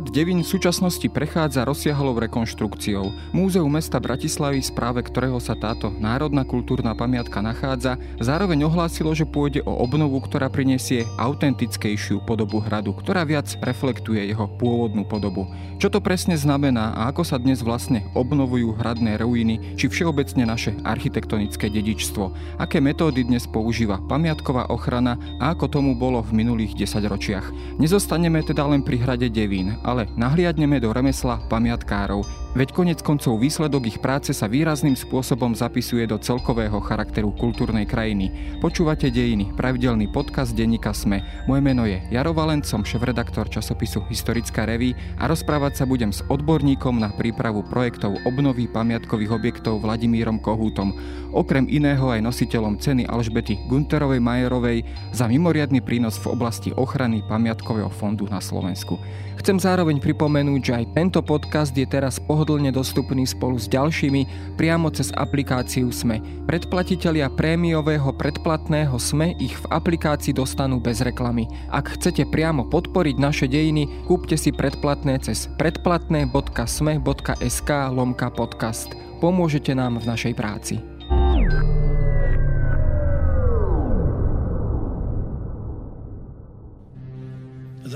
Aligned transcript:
Hrad 0.00 0.16
Devín 0.16 0.40
v 0.40 0.48
súčasnosti 0.48 1.04
prechádza 1.12 1.60
rozsiahlou 1.68 2.16
rekonštrukciou. 2.24 3.36
Múzeum 3.36 3.68
mesta 3.68 4.00
Bratislavy, 4.00 4.64
správe 4.64 5.04
ktorého 5.04 5.36
sa 5.36 5.52
táto 5.52 5.92
národná 5.92 6.40
kultúrna 6.40 6.96
pamiatka 6.96 7.44
nachádza, 7.44 8.00
zároveň 8.16 8.64
ohlásilo, 8.64 9.12
že 9.12 9.28
pôjde 9.28 9.60
o 9.60 9.76
obnovu, 9.76 10.16
ktorá 10.24 10.48
prinesie 10.48 11.04
autentickejšiu 11.20 12.24
podobu 12.24 12.64
hradu, 12.64 12.96
ktorá 12.96 13.28
viac 13.28 13.52
reflektuje 13.60 14.24
jeho 14.24 14.48
pôvodnú 14.56 15.04
podobu. 15.04 15.44
Čo 15.76 15.92
to 15.92 16.00
presne 16.00 16.32
znamená 16.32 16.96
a 16.96 17.12
ako 17.12 17.20
sa 17.20 17.36
dnes 17.36 17.60
vlastne 17.60 18.00
obnovujú 18.16 18.80
hradné 18.80 19.20
ruiny, 19.20 19.76
či 19.76 19.92
všeobecne 19.92 20.48
naše 20.48 20.80
architektonické 20.80 21.68
dedičstvo, 21.68 22.56
aké 22.56 22.80
metódy 22.80 23.28
dnes 23.28 23.44
používa 23.44 24.00
pamiatková 24.08 24.72
ochrana 24.72 25.20
a 25.36 25.52
ako 25.52 25.68
tomu 25.68 25.92
bolo 25.92 26.24
v 26.24 26.40
minulých 26.40 26.72
desaťročiach. 26.72 27.76
Nezostaneme 27.76 28.40
teda 28.40 28.64
len 28.64 28.80
pri 28.80 28.96
hrade 28.96 29.28
Devín, 29.28 29.76
ale 29.90 30.06
nahliadneme 30.14 30.78
do 30.78 30.94
remesla 30.94 31.42
pamiatkárov, 31.50 32.22
Veď 32.50 32.74
konec 32.74 32.98
koncov 33.06 33.38
výsledok 33.38 33.86
ich 33.86 34.02
práce 34.02 34.34
sa 34.34 34.50
výrazným 34.50 34.98
spôsobom 34.98 35.54
zapisuje 35.54 36.02
do 36.10 36.18
celkového 36.18 36.82
charakteru 36.82 37.30
kultúrnej 37.30 37.86
krajiny. 37.86 38.58
Počúvate 38.58 39.06
Dejiny, 39.06 39.54
pravidelný 39.54 40.10
podcast 40.10 40.50
denníka 40.58 40.90
SME. 40.90 41.22
Moje 41.46 41.62
meno 41.62 41.86
je 41.86 42.02
Jaro 42.10 42.34
Valent, 42.34 42.66
som 42.66 42.82
šéf-redaktor 42.82 43.46
časopisu 43.46 44.02
Historická 44.10 44.66
reví 44.66 44.98
a 45.22 45.30
rozprávať 45.30 45.78
sa 45.78 45.84
budem 45.86 46.10
s 46.10 46.26
odborníkom 46.26 46.98
na 46.98 47.14
prípravu 47.14 47.62
projektov 47.62 48.18
obnovy 48.26 48.66
pamiatkových 48.66 49.30
objektov 49.30 49.86
Vladimírom 49.86 50.42
Kohútom. 50.42 50.90
Okrem 51.30 51.70
iného 51.70 52.10
aj 52.10 52.18
nositeľom 52.18 52.82
ceny 52.82 53.06
Alžbety 53.06 53.62
Gunterovej 53.70 54.18
Majerovej 54.18 54.82
za 55.14 55.30
mimoriadny 55.30 55.78
prínos 55.86 56.18
v 56.18 56.34
oblasti 56.34 56.74
ochrany 56.74 57.22
pamiatkového 57.22 57.94
fondu 57.94 58.26
na 58.26 58.42
Slovensku. 58.42 58.98
Chcem 59.40 59.56
zároveň 59.56 59.79
pripomenúť, 59.80 60.60
že 60.60 60.76
aj 60.76 60.92
tento 60.92 61.24
podcast 61.24 61.72
je 61.72 61.88
teraz 61.88 62.20
pohodlne 62.20 62.68
dostupný 62.68 63.24
spolu 63.24 63.56
s 63.56 63.64
ďalšími 63.72 64.52
priamo 64.60 64.92
cez 64.92 65.08
aplikáciu 65.16 65.88
SME. 65.88 66.20
Predplatitelia 66.44 67.32
prémiového 67.32 68.12
predplatného 68.12 69.00
SME 69.00 69.32
ich 69.40 69.56
v 69.56 69.64
aplikácii 69.72 70.36
dostanú 70.36 70.76
bez 70.76 71.00
reklamy. 71.00 71.48
Ak 71.72 71.96
chcete 71.96 72.28
priamo 72.28 72.68
podporiť 72.68 73.16
naše 73.16 73.48
dejiny, 73.48 73.88
kúpte 74.04 74.36
si 74.36 74.52
predplatné 74.52 75.24
cez 75.24 75.48
predplatné.sme.sk 75.56 77.70
lomka 77.96 78.28
podcast. 78.28 78.92
Pomôžete 79.24 79.72
nám 79.72 80.04
v 80.04 80.08
našej 80.12 80.36
práci. 80.36 80.99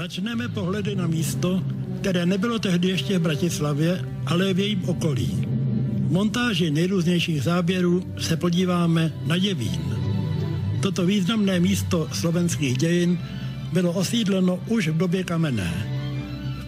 Začneme 0.05 0.49
pohledy 0.49 0.97
na 0.97 1.07
místo, 1.07 1.65
které 2.01 2.27
nebylo 2.27 2.59
tehdy 2.59 2.89
ještě 2.89 3.19
v 3.19 3.23
Bratislavě, 3.23 4.05
ale 4.27 4.55
v 4.55 4.59
jejím 4.59 4.89
okolí. 4.89 5.49
V 6.09 6.13
montáži 6.13 6.71
nejrůznějších 6.71 7.43
záběrů 7.43 8.05
se 8.19 8.37
podíváme 8.37 9.13
na 9.27 9.39
Děvín. 9.39 9.81
Toto 10.83 11.07
významné 11.07 11.61
místo 11.61 12.09
slovenských 12.13 12.77
dějin 12.79 13.19
bylo 13.73 13.93
osídleno 13.93 14.61
už 14.69 14.89
v 14.89 14.97
době 14.97 15.25
kamenné 15.25 15.95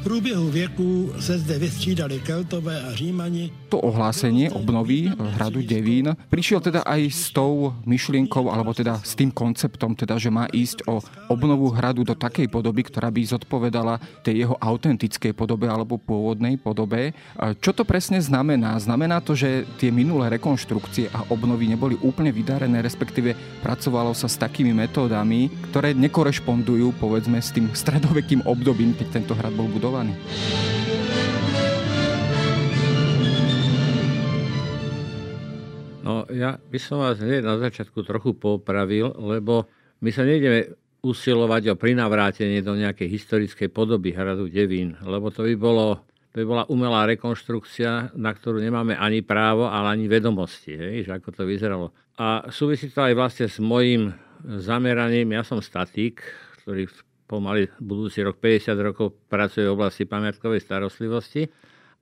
průběhu 0.06 0.50
věků 0.50 1.12
se 1.20 1.38
zde 1.38 1.58
vystřídali 1.58 2.20
Keltové 2.20 2.82
a 2.82 2.94
Římani. 2.94 3.50
To 3.66 3.82
ohlásenie 3.82 4.54
obnovy 4.54 5.10
hradu 5.10 5.58
Devín 5.58 6.14
prišiel 6.30 6.62
teda 6.62 6.86
aj 6.86 7.02
s 7.10 7.34
tou 7.34 7.74
myšlienkou, 7.82 8.46
alebo 8.46 8.70
teda 8.70 9.02
s 9.02 9.18
tým 9.18 9.34
konceptom, 9.34 9.90
teda, 9.98 10.22
že 10.22 10.30
má 10.30 10.46
ísť 10.54 10.86
o 10.86 11.02
obnovu 11.26 11.74
hradu 11.74 12.06
do 12.06 12.14
takej 12.14 12.46
podoby, 12.46 12.86
ktorá 12.86 13.10
by 13.10 13.26
zodpovedala 13.26 13.98
tej 14.22 14.46
jeho 14.46 14.54
autentickej 14.62 15.34
podobe 15.34 15.66
alebo 15.66 15.98
pôvodnej 15.98 16.54
podobe. 16.62 17.10
Čo 17.58 17.74
to 17.74 17.82
presne 17.82 18.22
znamená? 18.22 18.78
Znamená 18.78 19.18
to, 19.18 19.34
že 19.34 19.66
tie 19.82 19.90
minulé 19.90 20.30
rekonštrukcie 20.38 21.10
a 21.10 21.26
obnovy 21.26 21.66
neboli 21.66 21.98
úplne 22.06 22.30
vydarené, 22.30 22.78
respektíve 22.86 23.34
pracovalo 23.66 24.14
sa 24.14 24.30
s 24.30 24.38
takými 24.38 24.70
metódami, 24.78 25.50
ktoré 25.74 25.90
nekorešpondujú 25.90 27.02
povedzme 27.02 27.42
s 27.42 27.50
tým 27.50 27.74
stredovekým 27.74 28.46
obdobím, 28.46 28.94
keď 28.94 29.06
tento 29.10 29.34
hrad 29.34 29.58
bol 29.58 29.66
budovaný 29.66 30.14
ja 36.36 36.60
by 36.60 36.78
som 36.78 37.00
vás 37.00 37.16
hneď 37.18 37.40
na 37.40 37.56
začiatku 37.56 38.04
trochu 38.04 38.36
popravil, 38.36 39.16
lebo 39.16 39.64
my 40.04 40.10
sa 40.12 40.22
nejdeme 40.28 40.76
usilovať 41.00 41.72
o 41.72 41.78
prinavrátenie 41.78 42.60
do 42.60 42.76
nejakej 42.76 43.08
historickej 43.08 43.68
podoby 43.72 44.12
hradu 44.12 44.50
Devín, 44.52 44.98
lebo 45.00 45.32
to 45.32 45.46
by, 45.46 45.54
bolo, 45.56 46.04
to 46.34 46.42
by 46.42 46.44
bola 46.44 46.64
umelá 46.68 47.08
rekonštrukcia, 47.08 48.12
na 48.18 48.30
ktorú 48.34 48.60
nemáme 48.60 48.98
ani 48.98 49.24
právo, 49.24 49.70
ale 49.70 49.96
ani 49.96 50.10
vedomosti, 50.10 50.74
hej, 50.76 51.08
že 51.08 51.16
ako 51.16 51.32
to 51.32 51.42
vyzeralo. 51.48 51.94
A 52.20 52.48
súvisí 52.52 52.92
to 52.92 53.04
aj 53.04 53.14
vlastne 53.16 53.46
s 53.46 53.60
mojím 53.60 54.12
zameraním. 54.44 55.36
Ja 55.36 55.44
som 55.44 55.60
statik, 55.60 56.24
ktorý 56.62 56.88
pomaly 57.26 57.68
budúci 57.82 58.22
rok 58.22 58.38
50 58.38 58.72
rokov 58.80 59.14
pracuje 59.26 59.66
v 59.66 59.74
oblasti 59.74 60.06
pamiatkovej 60.06 60.62
starostlivosti. 60.62 61.50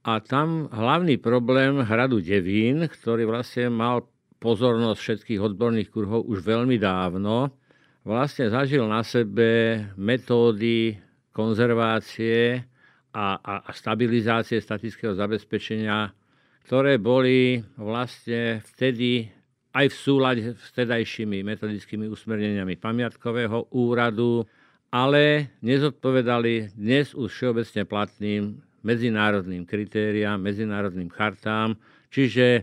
A 0.05 0.21
tam 0.21 0.69
hlavný 0.69 1.16
problém 1.16 1.81
hradu 1.81 2.21
Devín, 2.21 2.84
ktorý 2.84 3.25
vlastne 3.25 3.72
mal 3.72 4.05
pozornosť 4.44 5.00
všetkých 5.00 5.41
odborných 5.41 5.88
kruhov 5.88 6.28
už 6.28 6.44
veľmi 6.44 6.77
dávno, 6.77 7.49
vlastne 8.05 8.53
zažil 8.53 8.84
na 8.84 9.00
sebe 9.00 9.81
metódy 9.97 11.00
konzervácie 11.32 12.60
a, 13.16 13.41
a, 13.41 13.54
a 13.65 13.71
stabilizácie 13.72 14.60
statického 14.60 15.16
zabezpečenia, 15.16 16.12
ktoré 16.69 17.00
boli 17.00 17.65
vlastne 17.81 18.60
vtedy 18.69 19.33
aj 19.72 19.91
v 19.91 19.97
súlade 19.97 20.43
s 20.54 20.71
tedajšími 20.77 21.41
metodickými 21.41 22.06
usmerneniami 22.12 22.77
pamiatkového 22.77 23.72
úradu, 23.72 24.44
ale 24.93 25.56
nezodpovedali 25.65 26.77
dnes 26.78 27.16
už 27.16 27.33
všeobecne 27.33 27.83
platným 27.88 28.62
medzinárodným 28.84 29.66
kritériám, 29.66 30.38
medzinárodným 30.38 31.10
chartám. 31.10 31.75
Čiže 32.15 32.62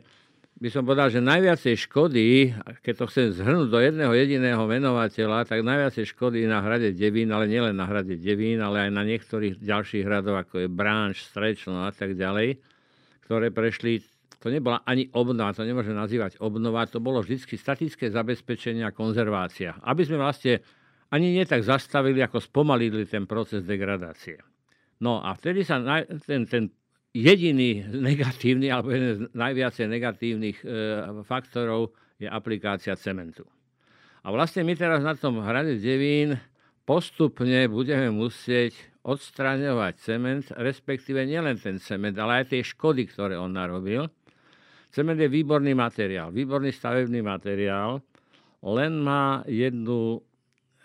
by 0.62 0.70
som 0.70 0.86
povedal, 0.86 1.10
že 1.10 1.26
najviacej 1.26 1.90
škody, 1.90 2.54
keď 2.86 2.94
to 3.02 3.06
chcem 3.10 3.34
zhrnúť 3.34 3.74
do 3.74 3.82
jedného 3.82 4.14
jediného 4.14 4.62
menovateľa, 4.70 5.50
tak 5.50 5.66
najviacej 5.66 6.14
škody 6.14 6.46
na 6.46 6.62
hrade 6.62 6.94
Devín, 6.94 7.34
ale 7.34 7.50
nielen 7.50 7.74
na 7.74 7.90
hrade 7.90 8.14
Devín, 8.14 8.62
ale 8.62 8.86
aj 8.86 8.92
na 8.94 9.02
niektorých 9.02 9.58
ďalších 9.58 10.06
hradoch, 10.06 10.38
ako 10.46 10.62
je 10.62 10.68
Bránč, 10.70 11.26
Strečno 11.26 11.82
a 11.82 11.90
tak 11.90 12.14
ďalej, 12.14 12.62
ktoré 13.26 13.50
prešli 13.50 14.06
to 14.38 14.54
nebola 14.54 14.86
ani 14.86 15.10
obnova, 15.18 15.50
to 15.58 15.66
nemôžeme 15.66 15.98
nazývať 15.98 16.38
obnova, 16.38 16.86
to 16.86 17.02
bolo 17.02 17.26
vždy 17.26 17.42
statické 17.42 18.14
zabezpečenie 18.14 18.86
a 18.86 18.94
konzervácia. 18.94 19.82
Aby 19.82 20.06
sme 20.06 20.22
vlastne 20.22 20.62
ani 21.10 21.34
nie 21.34 21.46
tak 21.50 21.66
zastavili, 21.66 22.22
ako 22.22 22.38
spomalili 22.38 23.10
ten 23.10 23.26
proces 23.26 23.66
degradácie. 23.66 24.38
No 25.02 25.26
a 25.26 25.34
vtedy 25.34 25.66
sa 25.66 25.82
ten, 26.26 26.46
ten 26.46 26.70
jediný 27.12 27.86
negatívny, 27.92 28.72
alebo 28.72 28.92
jeden 28.96 29.12
z 29.16 29.20
najviacej 29.36 29.86
negatívnych 29.88 30.58
e, 30.64 30.66
faktorov 31.28 31.92
je 32.20 32.28
aplikácia 32.28 32.96
cementu. 32.96 33.44
A 34.22 34.30
vlastne 34.30 34.62
my 34.62 34.74
teraz 34.78 35.02
na 35.02 35.18
tom 35.18 35.42
hrade 35.42 35.82
Devín 35.82 36.38
postupne 36.86 37.68
budeme 37.68 38.14
musieť 38.14 38.78
odstraňovať 39.02 39.94
cement, 39.98 40.46
respektíve 40.56 41.26
nielen 41.26 41.58
ten 41.58 41.82
cement, 41.82 42.14
ale 42.22 42.46
aj 42.46 42.54
tie 42.54 42.62
škody, 42.62 43.10
ktoré 43.10 43.34
on 43.34 43.50
narobil. 43.50 44.06
Cement 44.94 45.18
je 45.18 45.26
výborný 45.26 45.74
materiál, 45.74 46.30
výborný 46.30 46.70
stavebný 46.70 47.26
materiál, 47.26 48.04
len 48.62 49.02
má 49.02 49.42
jednu 49.50 50.22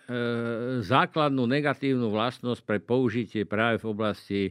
E, 0.07 0.79
základnú 0.87 1.43
negatívnu 1.51 2.07
vlastnosť 2.07 2.63
pre 2.63 2.79
použitie 2.79 3.43
práve 3.43 3.83
v 3.83 3.91
oblasti 3.91 4.41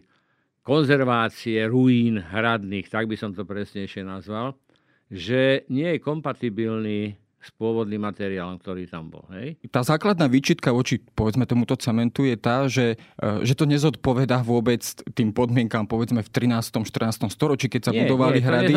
konzervácie 0.67 1.63
ruín 1.71 2.19
hradných, 2.19 2.91
tak 2.91 3.07
by 3.07 3.15
som 3.15 3.31
to 3.31 3.47
presnejšie 3.47 4.03
nazval, 4.03 4.59
že 5.07 5.63
nie 5.71 5.95
je 5.95 6.03
kompatibilný 6.03 7.15
s 7.39 7.55
pôvodným 7.55 8.03
materiálom, 8.03 8.59
ktorý 8.59 8.91
tam 8.91 9.07
bol. 9.07 9.23
Hej? 9.31 9.55
Tá 9.71 9.87
základná 9.87 10.27
výčitka 10.27 10.75
voči 10.75 10.99
povedzme 10.99 11.47
tomuto 11.47 11.79
cementu 11.79 12.27
je 12.27 12.35
tá, 12.35 12.67
že, 12.67 12.99
e, 12.99 13.47
že 13.47 13.55
to 13.55 13.71
nezodpovedá 13.71 14.43
vôbec 14.43 14.83
tým 15.15 15.31
podmienkám 15.31 15.87
povedzme 15.87 16.27
v 16.27 16.31
13. 16.51 16.83
14. 16.83 17.31
storočí, 17.31 17.71
keď 17.71 17.83
sa 17.87 17.93
nie, 17.95 18.03
budovali 18.03 18.43
nie, 18.43 18.47
hrady. 18.51 18.75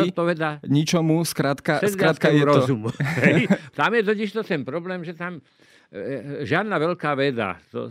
Ničomu, 0.70 1.26
skrátka, 1.26 1.82
skrátka 1.82 2.30
je 2.30 2.46
rozumu. 2.46 2.94
to... 2.94 3.02
Hej? 3.26 3.50
Tam 3.74 3.90
je 3.90 4.02
totiž 4.06 4.30
to 4.30 4.46
ten 4.46 4.62
problém, 4.62 5.02
že 5.02 5.18
tam 5.18 5.42
E, 5.90 6.46
žiadna 6.46 6.78
veľká 6.78 7.18
veda. 7.18 7.58
To, 7.74 7.90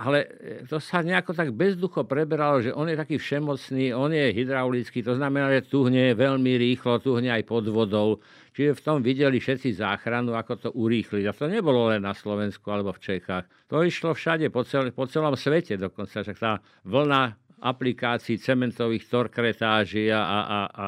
ale 0.00 0.32
to 0.64 0.80
sa 0.80 1.04
nejako 1.04 1.36
tak 1.36 1.52
bezducho 1.52 2.08
preberalo, 2.08 2.64
že 2.64 2.72
on 2.72 2.88
je 2.88 2.96
taký 2.96 3.20
všemocný, 3.20 3.92
on 3.92 4.08
je 4.08 4.32
hydraulický, 4.32 5.04
to 5.04 5.12
znamená, 5.12 5.52
že 5.52 5.68
tuhne 5.68 6.16
veľmi 6.16 6.56
rýchlo, 6.56 7.04
tuhne 7.04 7.28
aj 7.28 7.44
pod 7.44 7.68
vodou. 7.68 8.24
Čiže 8.56 8.80
v 8.80 8.84
tom 8.84 9.04
videli 9.04 9.36
všetci 9.36 9.76
záchranu, 9.76 10.32
ako 10.32 10.52
to 10.56 10.68
urýchliť. 10.72 11.24
A 11.28 11.36
to 11.36 11.52
nebolo 11.52 11.92
len 11.92 12.00
na 12.00 12.16
Slovensku 12.16 12.64
alebo 12.72 12.96
v 12.96 13.12
Čechách. 13.12 13.44
To 13.68 13.84
išlo 13.84 14.16
všade, 14.16 14.48
po, 14.48 14.64
cel, 14.64 14.88
po 14.88 15.04
celom 15.04 15.36
svete 15.36 15.76
dokonca. 15.76 16.24
Však 16.24 16.38
tá 16.40 16.64
vlna 16.88 17.36
aplikácií 17.60 18.40
cementových 18.40 19.04
torkretáží 19.04 20.08
a, 20.08 20.24
a, 20.24 20.38
a, 20.40 20.60
a 20.72 20.86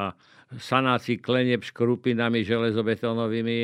sanácii 0.57 1.21
klenieb 1.21 1.61
škrupinami 1.65 2.45
železobetónovými, 2.45 3.57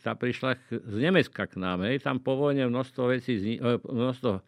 tá 0.00 0.16
prišla 0.16 0.56
z 0.68 0.96
Nemecka 0.96 1.44
k 1.44 1.54
nám. 1.60 1.84
Hej. 1.84 2.04
Tam 2.04 2.20
po 2.20 2.36
vojne 2.36 2.68
množstvo 2.68 3.02
vecí, 3.12 3.60
e, 3.60 3.80
množstvo 3.80 4.32
e, 4.32 4.42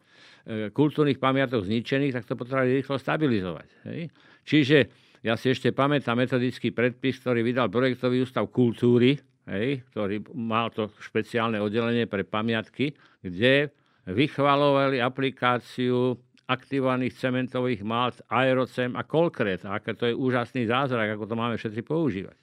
kultúrnych 0.71 1.19
pamiatok 1.19 1.67
zničených, 1.67 2.15
tak 2.15 2.23
to 2.23 2.39
potrebovali 2.39 2.79
rýchlo 2.79 2.95
stabilizovať. 2.95 3.67
Hej. 3.91 4.01
Čiže 4.47 4.77
ja 5.25 5.35
si 5.35 5.51
ešte 5.51 5.75
pamätám 5.75 6.15
metodický 6.15 6.71
predpis, 6.71 7.19
ktorý 7.19 7.43
vydal 7.43 7.67
projektový 7.67 8.23
ústav 8.23 8.47
kultúry, 8.47 9.19
hej, 9.49 9.83
ktorý 9.91 10.23
mal 10.31 10.71
to 10.71 10.87
špeciálne 11.03 11.59
oddelenie 11.59 12.07
pre 12.07 12.23
pamiatky, 12.23 12.95
kde 13.19 13.75
vychvalovali 14.07 15.03
aplikáciu 15.03 16.15
aktivovaných 16.47 17.11
cementových 17.19 17.83
malt 17.83 18.23
Aerocem 18.31 18.95
a 18.95 19.03
Kolkret. 19.03 19.67
A 19.67 19.83
to 19.83 20.07
je 20.07 20.15
úžasný 20.15 20.63
zázrak, 20.63 21.19
ako 21.19 21.27
to 21.27 21.35
máme 21.35 21.59
všetci 21.59 21.83
používať. 21.83 22.39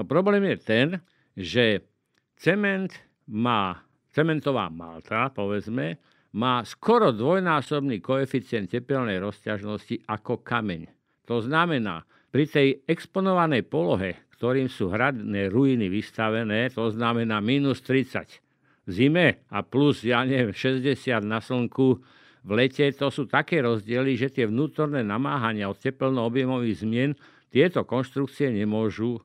No 0.00 0.08
problém 0.08 0.48
je 0.48 0.56
ten, 0.64 0.88
že 1.36 1.84
cement 2.40 2.88
má, 3.28 3.84
cementová 4.16 4.72
malta, 4.72 5.28
povedzme, 5.28 6.00
má 6.34 6.66
skoro 6.66 7.14
dvojnásobný 7.14 8.02
koeficient 8.02 8.66
tepelnej 8.66 9.22
rozťažnosti 9.22 10.02
ako 10.10 10.42
kameň. 10.42 10.90
To 11.30 11.38
znamená, 11.38 12.02
pri 12.34 12.50
tej 12.50 12.68
exponovanej 12.90 13.62
polohe, 13.70 14.26
ktorým 14.34 14.66
sú 14.66 14.90
hradné 14.90 15.46
ruiny 15.46 15.86
vystavené, 15.86 16.74
to 16.74 16.90
znamená 16.90 17.38
minus 17.38 17.80
30 17.86 18.42
v 18.84 18.90
zime 18.90 19.46
a 19.48 19.62
plus, 19.62 20.02
ja 20.04 20.26
neviem, 20.26 20.52
60 20.52 21.22
na 21.24 21.38
slnku, 21.40 22.02
v 22.44 22.50
lete 22.52 22.84
to 22.92 23.08
sú 23.08 23.24
také 23.24 23.64
rozdiely, 23.64 24.20
že 24.20 24.28
tie 24.28 24.44
vnútorné 24.44 25.00
namáhania 25.00 25.70
od 25.70 25.80
teplno-objemových 25.80 26.84
zmien 26.84 27.10
tieto 27.48 27.86
konštrukcie 27.88 28.52
nemôžu 28.52 29.22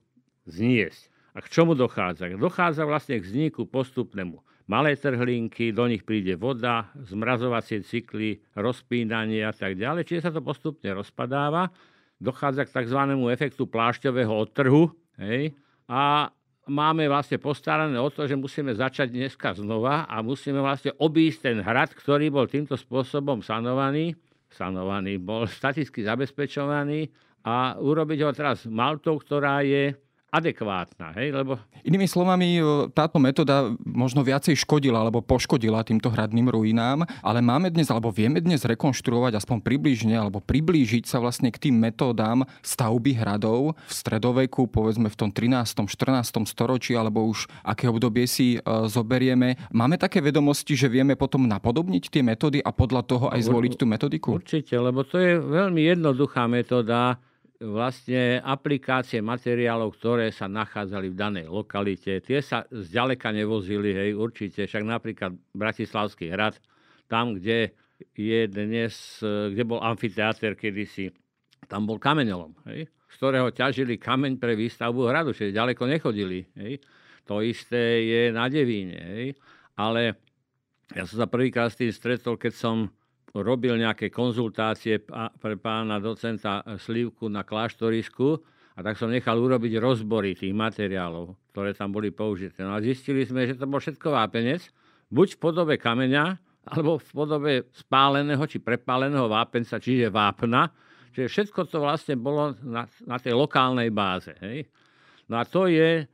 zniesť. 0.48 1.12
A 1.36 1.44
k 1.44 1.52
čomu 1.52 1.76
dochádza? 1.76 2.32
Dochádza 2.40 2.88
vlastne 2.88 3.20
k 3.20 3.28
vzniku 3.28 3.68
postupnému. 3.68 4.40
Malé 4.69 4.94
trhlinky, 4.94 5.74
do 5.74 5.89
nich 5.89 6.06
príde 6.06 6.38
voda, 6.38 6.94
zmrazovacie 6.94 7.81
cykly, 7.81 8.38
rozpínanie 8.54 9.42
a 9.42 9.50
tak 9.50 9.74
ďalej. 9.74 10.06
Čiže 10.06 10.30
sa 10.30 10.31
to 10.31 10.45
postupne 10.45 10.94
rozpadáva, 10.94 11.74
dochádza 12.21 12.69
k 12.69 12.74
tzv. 12.77 13.01
efektu 13.33 13.66
plášťového 13.66 14.30
odtrhu 14.30 14.94
hej, 15.18 15.57
a 15.89 16.30
máme 16.69 17.10
vlastne 17.10 17.42
postarané 17.42 17.98
o 17.98 18.13
to, 18.13 18.30
že 18.30 18.38
musíme 18.38 18.69
začať 18.77 19.10
dneska 19.10 19.57
znova 19.57 20.06
a 20.06 20.21
musíme 20.21 20.62
vlastne 20.62 20.94
obísť 21.01 21.50
ten 21.50 21.57
hrad, 21.66 21.89
ktorý 21.89 22.30
bol 22.30 22.45
týmto 22.45 22.77
spôsobom 22.77 23.42
sanovaný, 23.42 24.13
sanovaný, 24.54 25.18
bol 25.18 25.50
staticky 25.50 26.06
zabezpečovaný 26.06 27.10
a 27.42 27.74
urobiť 27.81 28.19
ho 28.21 28.31
teraz 28.38 28.69
Maltou, 28.69 29.18
ktorá 29.18 29.66
je 29.66 29.98
adekvátna. 30.30 31.14
Hej? 31.18 31.34
Lebo... 31.34 31.58
Inými 31.81 32.06
slovami, 32.06 32.62
táto 32.94 33.18
metóda 33.18 33.74
možno 33.81 34.22
viacej 34.22 34.54
škodila 34.62 35.02
alebo 35.02 35.26
poškodila 35.26 35.81
týmto 35.81 36.14
hradným 36.14 36.50
ruinám, 36.50 37.06
ale 37.26 37.42
máme 37.42 37.74
dnes, 37.74 37.90
alebo 37.90 38.14
vieme 38.14 38.38
dnes 38.38 38.62
rekonštruovať 38.66 39.42
aspoň 39.42 39.58
približne, 39.66 40.16
alebo 40.16 40.42
priblížiť 40.42 41.10
sa 41.10 41.18
vlastne 41.18 41.50
k 41.50 41.70
tým 41.70 41.76
metódám 41.78 42.46
stavby 42.62 43.18
hradov 43.18 43.74
v 43.76 43.92
stredoveku, 43.94 44.70
povedzme 44.70 45.10
v 45.10 45.18
tom 45.18 45.30
13. 45.34 45.90
14. 45.90 46.46
storočí, 46.46 46.94
alebo 46.94 47.26
už 47.26 47.50
aké 47.66 47.90
obdobie 47.90 48.30
si 48.30 48.58
e, 48.58 48.60
zoberieme. 48.88 49.58
Máme 49.74 49.98
také 49.98 50.22
vedomosti, 50.22 50.78
že 50.78 50.92
vieme 50.92 51.18
potom 51.18 51.50
napodobniť 51.50 52.04
tie 52.14 52.22
metódy 52.22 52.62
a 52.62 52.70
podľa 52.70 53.02
toho 53.06 53.26
aj 53.34 53.42
zvoliť 53.50 53.74
tú 53.76 53.86
metodiku? 53.90 54.38
Určite, 54.38 54.78
lebo 54.78 55.02
to 55.02 55.18
je 55.18 55.42
veľmi 55.42 55.90
jednoduchá 55.90 56.46
metóda 56.46 57.18
vlastne 57.60 58.40
aplikácie 58.40 59.20
materiálov, 59.20 60.00
ktoré 60.00 60.32
sa 60.32 60.48
nachádzali 60.48 61.12
v 61.12 61.20
danej 61.20 61.48
lokalite. 61.52 62.24
Tie 62.24 62.40
sa 62.40 62.64
zďaleka 62.72 63.36
nevozili, 63.36 63.92
hej, 63.92 64.16
určite. 64.16 64.64
Však 64.64 64.88
napríklad 64.88 65.36
Bratislavský 65.52 66.32
hrad, 66.32 66.56
tam, 67.12 67.36
kde 67.36 67.76
je 68.16 68.48
dnes, 68.48 69.20
kde 69.20 69.64
bol 69.68 69.84
amfiteáter 69.84 70.56
kedysi, 70.56 71.12
tam 71.68 71.84
bol 71.84 72.00
kameňolom, 72.00 72.56
hej, 72.72 72.88
z 72.88 73.16
ktorého 73.20 73.52
ťažili 73.52 74.00
kameň 74.00 74.40
pre 74.40 74.56
výstavbu 74.56 75.12
hradu, 75.12 75.36
čiže 75.36 75.52
ďaleko 75.52 75.84
nechodili. 75.84 76.48
Hej. 76.56 76.80
To 77.28 77.44
isté 77.44 78.08
je 78.08 78.22
na 78.32 78.48
Devíne. 78.48 78.98
Hej. 78.98 79.28
Ale 79.76 80.16
ja 80.96 81.04
som 81.06 81.22
sa 81.22 81.28
prvýkrát 81.28 81.70
s 81.70 81.78
tým 81.78 81.92
stretol, 81.92 82.40
keď 82.40 82.54
som 82.56 82.90
robil 83.34 83.78
nejaké 83.78 84.10
konzultácie 84.10 85.06
pre 85.38 85.56
pána 85.62 86.02
docenta 86.02 86.66
Slivku 86.81 87.30
na 87.30 87.46
kláštorisku 87.46 88.42
a 88.74 88.80
tak 88.81 88.98
som 88.98 89.12
nechal 89.12 89.38
urobiť 89.38 89.78
rozbory 89.78 90.34
tých 90.34 90.56
materiálov, 90.56 91.36
ktoré 91.54 91.76
tam 91.76 91.94
boli 91.94 92.10
použité. 92.10 92.66
No 92.66 92.74
a 92.74 92.81
zistili 92.81 93.28
sme, 93.28 93.46
že 93.46 93.60
to 93.60 93.70
bol 93.70 93.78
všetko 93.78 94.08
vápenec, 94.16 94.66
buď 95.12 95.36
v 95.36 95.42
podobe 95.42 95.76
kameňa, 95.78 96.40
alebo 96.70 97.02
v 97.02 97.10
podobe 97.12 97.54
spáleného 97.74 98.44
či 98.46 98.62
prepáleného 98.62 99.26
vápenca, 99.26 99.81
čiže 99.81 100.14
vápna. 100.14 100.70
Čiže 101.10 101.28
všetko 101.28 101.60
to 101.66 101.78
vlastne 101.81 102.16
bolo 102.16 102.54
na, 102.62 102.86
na 103.04 103.18
tej 103.18 103.34
lokálnej 103.34 103.90
báze. 103.90 104.31
Hej? 104.40 104.70
No 105.26 105.42
a 105.42 105.44
to 105.44 105.66
je 105.66 106.06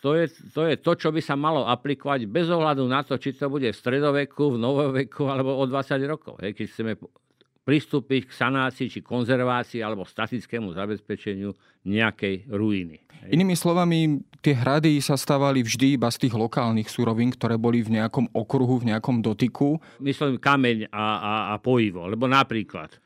to 0.00 0.14
je, 0.14 0.28
to 0.52 0.68
je 0.68 0.74
to, 0.76 0.92
čo 0.96 1.08
by 1.08 1.20
sa 1.24 1.34
malo 1.34 1.64
aplikovať 1.64 2.28
bez 2.28 2.46
ohľadu 2.52 2.84
na 2.84 3.00
to, 3.02 3.16
či 3.16 3.32
to 3.32 3.48
bude 3.48 3.66
v 3.66 3.76
stredoveku, 3.76 4.54
v 4.54 4.58
novoveku 4.60 5.24
alebo 5.26 5.56
o 5.56 5.64
20 5.64 6.00
rokov. 6.04 6.36
Hej, 6.44 6.52
keď 6.52 6.66
chceme 6.68 6.92
pristúpiť 7.66 8.30
k 8.30 8.32
sanácii 8.32 8.86
či 8.86 9.02
konzervácii 9.02 9.82
alebo 9.82 10.06
statickému 10.06 10.70
zabezpečeniu 10.70 11.50
nejakej 11.82 12.46
ruiny. 12.46 13.02
Hej. 13.26 13.30
Inými 13.34 13.58
slovami, 13.58 14.22
tie 14.38 14.54
hrady 14.54 15.02
sa 15.02 15.18
stávali 15.18 15.66
vždy 15.66 15.98
iba 15.98 16.06
z 16.06 16.22
tých 16.22 16.34
lokálnych 16.38 16.86
surovín, 16.86 17.34
ktoré 17.34 17.58
boli 17.58 17.82
v 17.82 17.98
nejakom 17.98 18.30
okruhu, 18.30 18.86
v 18.86 18.94
nejakom 18.94 19.18
dotyku. 19.18 19.82
Myslím 19.98 20.38
kameň 20.38 20.94
a, 20.94 21.06
a, 21.18 21.32
a 21.50 21.54
pojivo. 21.58 22.06
Lebo 22.06 22.30
napríklad 22.30 22.94
e, 22.94 22.98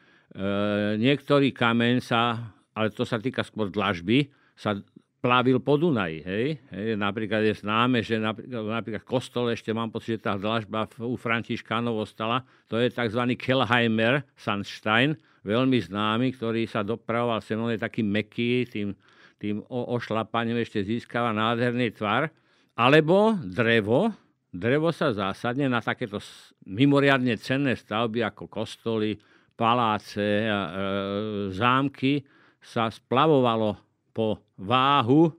niektorý 1.01 1.57
kameň 1.57 2.05
sa, 2.05 2.53
ale 2.77 2.93
to 2.93 3.09
sa 3.09 3.17
týka 3.17 3.41
skôr 3.41 3.73
dlažby, 3.73 4.29
sa 4.61 4.77
plavil 5.21 5.61
po 5.61 5.77
Dunaji. 5.77 6.25
Hej? 6.25 6.47
Hej, 6.73 6.97
napríklad 6.97 7.45
je 7.45 7.55
známe, 7.61 8.01
že 8.01 8.17
napríklad, 8.17 8.65
napríklad 8.65 9.05
kostol, 9.05 9.53
ešte 9.53 9.71
mám 9.71 9.93
pocit, 9.93 10.19
že 10.19 10.27
tá 10.27 10.35
dlažba 10.41 10.89
u 11.05 11.15
Františkánov 11.15 12.09
ostala, 12.09 12.43
to 12.67 12.81
je 12.81 12.89
tzv. 12.89 13.21
Kelheimer 13.37 14.25
Sandstein, 14.35 15.15
veľmi 15.45 15.79
známy, 15.85 16.33
ktorý 16.35 16.65
sa 16.65 16.81
dopravoval 16.81 17.45
sem, 17.45 17.61
on 17.61 17.73
je 17.73 17.81
taký 17.81 18.01
meký, 18.01 18.65
tým, 18.65 18.97
tým 19.37 19.61
ošlapaním 19.69 20.61
ešte 20.65 20.81
získava 20.81 21.37
nádherný 21.37 21.93
tvar. 21.93 22.33
Alebo 22.81 23.37
drevo, 23.45 24.09
drevo 24.49 24.89
sa 24.89 25.13
zásadne 25.13 25.69
na 25.69 25.85
takéto 25.85 26.17
mimoriadne 26.65 27.37
cenné 27.37 27.77
stavby 27.77 28.25
ako 28.25 28.49
kostoly, 28.49 29.21
paláce, 29.53 30.25
e, 30.25 30.49
zámky 31.53 32.25
sa 32.65 32.89
splavovalo 32.89 33.90
po 34.11 34.43
váhu 34.59 35.31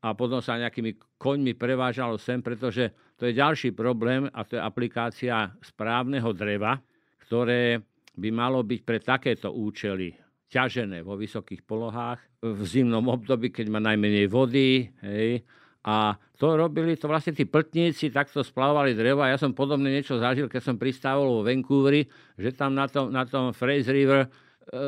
a 0.00 0.16
potom 0.16 0.40
sa 0.40 0.60
nejakými 0.60 0.96
koňmi 1.20 1.52
prevážalo 1.56 2.16
sem, 2.16 2.40
pretože 2.40 2.88
to 3.20 3.28
je 3.28 3.36
ďalší 3.36 3.76
problém 3.76 4.28
a 4.32 4.40
to 4.48 4.56
je 4.56 4.62
aplikácia 4.62 5.52
správneho 5.60 6.32
dreva, 6.32 6.80
ktoré 7.28 7.84
by 8.16 8.28
malo 8.32 8.64
byť 8.64 8.80
pre 8.80 8.98
takéto 9.00 9.52
účely 9.52 10.16
ťažené 10.50 11.04
vo 11.06 11.14
vysokých 11.14 11.62
polohách 11.62 12.18
v 12.42 12.60
zimnom 12.66 13.06
období, 13.06 13.54
keď 13.54 13.66
má 13.70 13.78
najmenej 13.78 14.26
vody. 14.26 14.90
Hej, 15.04 15.46
a 15.80 16.18
to 16.36 16.60
robili, 16.60 16.92
to 16.98 17.08
vlastne 17.08 17.32
tí 17.32 17.48
pltníci 17.48 18.12
takto 18.12 18.44
splavovali 18.44 18.92
dreva. 18.92 19.32
Ja 19.32 19.40
som 19.40 19.56
podobne 19.56 19.88
niečo 19.88 20.20
zažil, 20.20 20.50
keď 20.50 20.60
som 20.60 20.76
pristával 20.76 21.24
vo 21.24 21.40
Vancouveri, 21.40 22.04
že 22.36 22.52
tam 22.52 22.76
na 22.76 22.84
tom, 22.84 23.08
na 23.08 23.24
tom 23.24 23.56
Fraser 23.56 23.96
River 23.96 24.28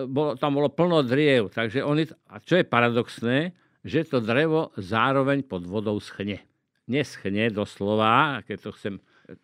bolo, 0.06 0.38
tam 0.38 0.54
bolo 0.54 0.70
plno 0.70 1.02
driev. 1.02 1.50
Takže 1.50 1.82
oni, 1.82 2.06
a 2.30 2.38
čo 2.38 2.62
je 2.62 2.64
paradoxné, 2.66 3.52
že 3.82 4.06
to 4.06 4.22
drevo 4.22 4.70
zároveň 4.78 5.42
pod 5.42 5.66
vodou 5.66 5.98
schne. 5.98 6.42
Neschne 6.86 7.50
doslova, 7.50 8.42
keď 8.46 8.58
to 8.58 8.70
chcem 8.78 8.94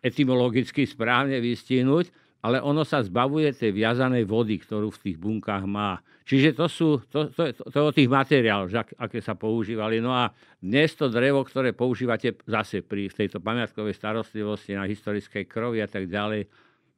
etymologicky 0.03 0.87
správne 0.87 1.39
vystihnúť, 1.39 2.11
ale 2.39 2.63
ono 2.63 2.87
sa 2.87 3.03
zbavuje 3.03 3.51
tej 3.51 3.75
viazanej 3.75 4.23
vody, 4.23 4.55
ktorú 4.63 4.95
v 4.95 5.01
tých 5.11 5.17
bunkách 5.19 5.65
má. 5.67 5.99
Čiže 6.23 6.55
to 6.55 6.65
sú 6.71 7.03
to, 7.11 7.27
to, 7.35 7.51
to, 7.51 7.63
to 7.67 7.79
o 7.83 7.91
tých 7.91 8.07
materiáloch, 8.07 8.71
aké 8.95 9.19
sa 9.19 9.35
používali. 9.35 9.99
No 9.99 10.15
a 10.15 10.31
dnes 10.61 10.95
to 10.95 11.11
drevo, 11.11 11.43
ktoré 11.43 11.75
používate 11.75 12.39
zase 12.47 12.79
pri 12.79 13.11
tejto 13.11 13.43
pamiatkovej 13.43 13.97
starostlivosti 13.97 14.77
na 14.77 14.87
historickej 14.87 15.43
krovi 15.49 15.83
a 15.83 15.89
tak 15.89 16.07
ďalej, 16.07 16.47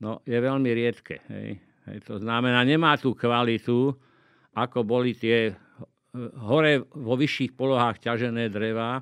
no 0.03 0.21
je 0.27 0.37
veľmi 0.37 0.69
riedke. 0.75 1.25
Hej. 1.31 1.70
To 1.87 2.21
znamená, 2.21 2.61
nemá 2.61 2.93
tú 2.95 3.17
kvalitu, 3.17 3.97
ako 4.53 4.85
boli 4.85 5.17
tie 5.17 5.55
hore 6.37 6.83
vo 6.91 7.15
vyšších 7.15 7.55
polohách 7.55 8.03
ťažené 8.03 8.51
dreva. 8.51 9.01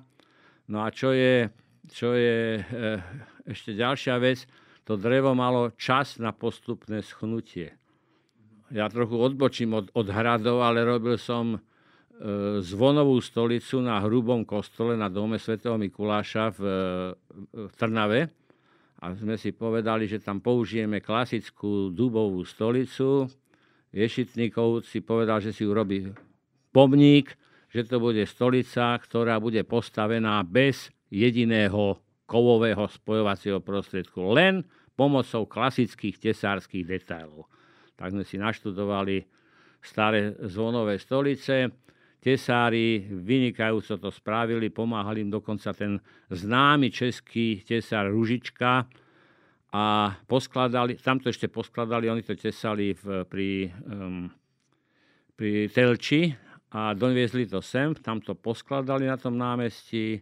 No 0.69 0.85
a 0.85 0.93
čo 0.93 1.09
je, 1.11 1.49
čo 1.89 2.13
je 2.13 2.61
e, 2.61 2.91
ešte 3.49 3.73
ďalšia 3.73 4.15
vec, 4.21 4.45
to 4.85 4.93
drevo 4.97 5.33
malo 5.33 5.73
čas 5.73 6.21
na 6.21 6.29
postupné 6.33 7.01
schnutie. 7.01 7.73
ja 8.69 8.85
trochu 8.89 9.17
odbočím 9.17 9.73
od, 9.73 9.85
od 9.97 10.07
hradov, 10.09 10.61
ale 10.61 10.85
robil 10.85 11.17
som 11.17 11.57
e, 11.57 11.59
zvonovú 12.61 13.17
stolicu 13.17 13.81
na 13.81 13.97
hrubom 14.05 14.45
kostole 14.45 14.93
na 14.93 15.09
dome 15.09 15.41
svätého 15.41 15.77
Mikuláša 15.81 16.53
v, 16.53 16.61
v 17.49 17.73
Trnave. 17.73 18.29
A 18.99 19.15
sme 19.15 19.39
si 19.39 19.55
povedali, 19.55 20.11
že 20.11 20.19
tam 20.19 20.43
použijeme 20.43 20.99
klasickú 20.99 21.87
dubovú 21.95 22.43
stolicu. 22.43 23.31
Ješitníkov 23.95 24.83
si 24.83 24.99
povedal, 24.99 25.39
že 25.39 25.55
si 25.55 25.63
urobí 25.63 26.11
pomník, 26.75 27.31
že 27.71 27.87
to 27.87 28.03
bude 28.03 28.21
stolica, 28.27 28.99
ktorá 28.99 29.39
bude 29.39 29.63
postavená 29.63 30.43
bez 30.43 30.91
jediného 31.07 31.97
kovového 32.27 32.85
spojovacieho 32.85 33.63
prostriedku. 33.63 34.19
Len 34.35 34.61
pomocou 34.99 35.47
klasických 35.47 36.19
tesárskych 36.19 36.83
detailov. 36.83 37.47
Tak 37.95 38.11
sme 38.11 38.27
si 38.27 38.35
naštudovali 38.35 39.23
staré 39.79 40.35
zvonové 40.43 40.99
stolice. 40.99 41.71
Tesári 42.19 43.07
vynikajúco 43.07 43.95
to 43.95 44.11
spravili, 44.11 44.67
pomáhali 44.67 45.23
im 45.23 45.31
dokonca 45.31 45.71
ten 45.71 46.03
známy 46.27 46.91
český 46.91 47.63
tesár 47.63 48.11
Ružička 48.11 48.83
a 49.71 49.85
poskladali, 50.27 50.99
tam 50.99 51.23
to 51.23 51.31
ešte 51.31 51.47
poskladali, 51.47 52.11
oni 52.11 52.19
to 52.19 52.35
tesali 52.35 52.91
v, 52.91 53.23
pri, 53.23 53.71
um, 53.87 54.27
pri 55.39 55.71
Telči 55.71 56.35
a 56.75 56.91
doviezli 56.91 57.47
to 57.47 57.63
sem, 57.63 57.95
tam 57.95 58.19
to 58.19 58.35
poskladali 58.35 59.07
na 59.07 59.15
tom 59.15 59.39
námestí, 59.39 60.19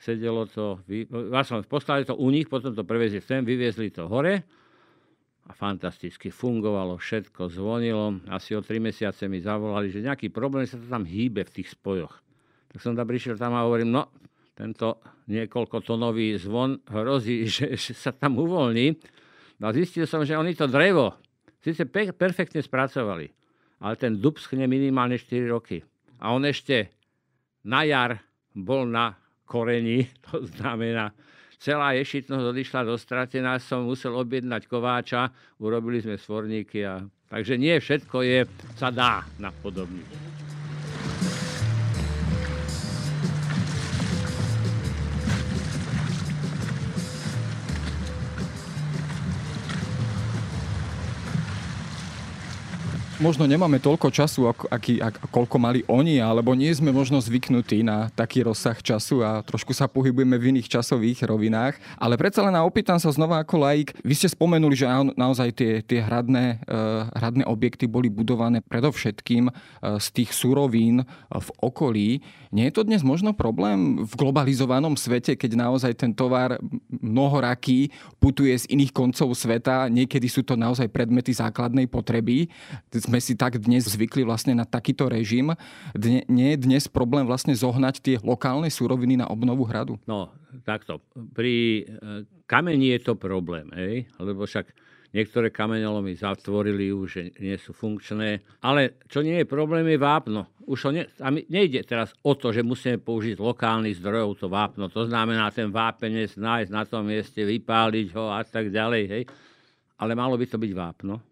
sedelo 0.00 0.48
to, 0.48 0.80
vlastne 1.12 1.60
poslali 1.68 2.08
to 2.08 2.16
u 2.16 2.32
nich, 2.32 2.48
potom 2.48 2.72
to 2.72 2.88
prevezli 2.88 3.20
sem, 3.20 3.44
vyviezli 3.44 3.92
to 3.92 4.08
hore 4.08 4.63
a 5.44 5.52
fantasticky 5.52 6.32
fungovalo, 6.32 6.96
všetko 6.96 7.52
zvonilo. 7.52 8.24
Asi 8.32 8.56
o 8.56 8.64
tri 8.64 8.80
mesiace 8.80 9.28
mi 9.28 9.44
zavolali, 9.44 9.92
že 9.92 10.00
nejaký 10.00 10.32
problém 10.32 10.64
sa 10.64 10.80
to 10.80 10.88
tam 10.88 11.04
hýbe 11.04 11.44
v 11.44 11.54
tých 11.60 11.76
spojoch. 11.76 12.14
Tak 12.72 12.78
som 12.80 12.96
tam 12.96 13.04
prišiel 13.04 13.36
tam 13.36 13.52
a 13.52 13.64
hovorím, 13.68 13.92
no, 13.92 14.08
tento 14.56 15.04
niekoľko 15.28 15.84
tonový 15.84 16.40
zvon 16.40 16.80
hrozí, 16.88 17.44
že, 17.54 17.76
že 17.76 17.92
sa 17.92 18.16
tam 18.16 18.40
uvoľní. 18.40 18.96
No 19.60 19.68
a 19.68 19.76
zistil 19.76 20.08
som, 20.08 20.24
že 20.24 20.34
oni 20.34 20.56
to 20.56 20.64
drevo 20.64 21.14
síce 21.64 21.88
pe- 21.88 22.12
perfektne 22.12 22.60
spracovali, 22.60 23.32
ale 23.80 23.94
ten 23.96 24.20
dub 24.20 24.36
schne 24.36 24.68
minimálne 24.68 25.16
4 25.16 25.48
roky. 25.48 25.80
A 26.20 26.36
on 26.36 26.44
ešte 26.44 26.92
na 27.64 27.88
jar 27.88 28.20
bol 28.52 28.84
na 28.84 29.16
korení, 29.48 30.04
to 30.28 30.44
znamená, 30.44 31.16
celá 31.64 31.96
ješitnosť 31.96 32.44
odišla 32.44 32.80
do 32.84 33.00
stratená, 33.00 33.56
som 33.56 33.88
musel 33.88 34.12
objednať 34.20 34.68
kováča, 34.68 35.32
urobili 35.56 36.04
sme 36.04 36.20
svorníky 36.20 36.84
a 36.84 37.00
takže 37.32 37.56
nie 37.56 37.72
všetko 37.80 38.20
je, 38.20 38.44
sa 38.76 38.92
dá 38.92 39.24
napodobniť. 39.40 40.23
Možno 53.22 53.46
nemáme 53.46 53.78
toľko 53.78 54.10
času, 54.10 54.50
ako, 54.50 54.64
aký, 54.70 54.98
ak, 54.98 55.30
koľko 55.30 55.56
mali 55.60 55.80
oni, 55.86 56.18
alebo 56.18 56.54
nie 56.54 56.70
sme 56.74 56.90
možno 56.90 57.22
zvyknutí 57.22 57.86
na 57.86 58.10
taký 58.14 58.42
rozsah 58.42 58.78
času 58.78 59.22
a 59.22 59.42
trošku 59.46 59.70
sa 59.70 59.86
pohybujeme 59.86 60.34
v 60.38 60.56
iných 60.56 60.70
časových 60.70 61.26
rovinách. 61.26 61.78
Ale 61.98 62.18
predsa 62.18 62.42
len 62.42 62.56
opýtam 62.58 62.98
sa 62.98 63.10
znova 63.14 63.42
ako 63.42 63.62
laik. 63.62 63.94
Vy 64.02 64.14
ste 64.18 64.28
spomenuli, 64.30 64.74
že 64.74 64.90
naozaj 65.14 65.48
tie, 65.54 65.72
tie 65.84 66.00
hradné, 66.02 66.64
uh, 66.66 67.10
hradné 67.14 67.44
objekty 67.46 67.86
boli 67.86 68.10
budované 68.10 68.58
predovšetkým 68.64 69.50
uh, 69.50 69.54
z 70.00 70.06
tých 70.10 70.30
surovín 70.34 71.02
uh, 71.02 71.06
v 71.38 71.48
okolí. 71.62 72.08
Nie 72.54 72.70
je 72.70 72.78
to 72.78 72.86
dnes 72.86 73.02
možno 73.02 73.34
problém 73.34 74.06
v 74.06 74.12
globalizovanom 74.14 74.94
svete, 74.94 75.34
keď 75.34 75.58
naozaj 75.58 75.92
ten 75.98 76.14
tovar 76.14 76.58
mnohoraký 76.88 77.90
putuje 78.22 78.54
z 78.54 78.70
iných 78.70 78.94
koncov 78.94 79.34
sveta, 79.34 79.90
niekedy 79.90 80.30
sú 80.30 80.46
to 80.46 80.54
naozaj 80.54 80.86
predmety 80.86 81.34
základnej 81.34 81.90
potreby. 81.90 82.46
Sme 83.14 83.22
si 83.22 83.38
tak 83.38 83.62
dnes 83.62 83.86
zvykli 83.86 84.26
vlastne 84.26 84.58
na 84.58 84.66
takýto 84.66 85.06
režim. 85.06 85.54
Dne, 85.94 86.26
nie 86.26 86.50
je 86.50 86.66
dnes 86.66 86.82
problém 86.90 87.22
vlastne 87.22 87.54
zohnať 87.54 88.02
tie 88.02 88.16
lokálne 88.26 88.66
súroviny 88.66 89.14
na 89.22 89.30
obnovu 89.30 89.62
hradu? 89.70 90.02
No, 90.02 90.34
takto. 90.66 90.98
Pri 91.14 91.86
e, 91.86 92.26
kameni 92.50 92.90
je 92.90 93.06
to 93.06 93.14
problém, 93.14 93.70
hej? 93.78 94.10
lebo 94.18 94.42
však 94.42 94.66
niektoré 95.14 95.54
kameňolomy 95.54 96.18
zatvorili 96.18 96.90
už, 96.90 97.06
že 97.06 97.22
nie 97.38 97.54
sú 97.54 97.70
funkčné. 97.70 98.42
Ale 98.58 98.98
čo 99.06 99.22
nie 99.22 99.38
je 99.38 99.46
problém, 99.46 99.86
je 99.86 99.98
vápno. 100.02 100.50
Už 100.66 100.90
ne, 100.90 101.06
a 101.22 101.30
nejde 101.30 101.86
teraz 101.86 102.10
o 102.26 102.34
to, 102.34 102.50
že 102.50 102.66
musíme 102.66 102.98
použiť 102.98 103.38
lokálnych 103.38 104.02
zdrojov 104.02 104.42
to 104.42 104.50
vápno. 104.50 104.90
To 104.90 105.06
znamená 105.06 105.54
ten 105.54 105.70
vápenec 105.70 106.34
nájsť 106.34 106.70
na 106.74 106.82
tom 106.82 107.06
mieste, 107.06 107.46
vypáliť 107.46 108.10
ho 108.18 108.34
a 108.34 108.42
tak 108.42 108.74
ďalej. 108.74 109.02
Hej? 109.06 109.22
Ale 110.02 110.18
malo 110.18 110.34
by 110.34 110.50
to 110.50 110.58
byť 110.58 110.74
vápno 110.74 111.22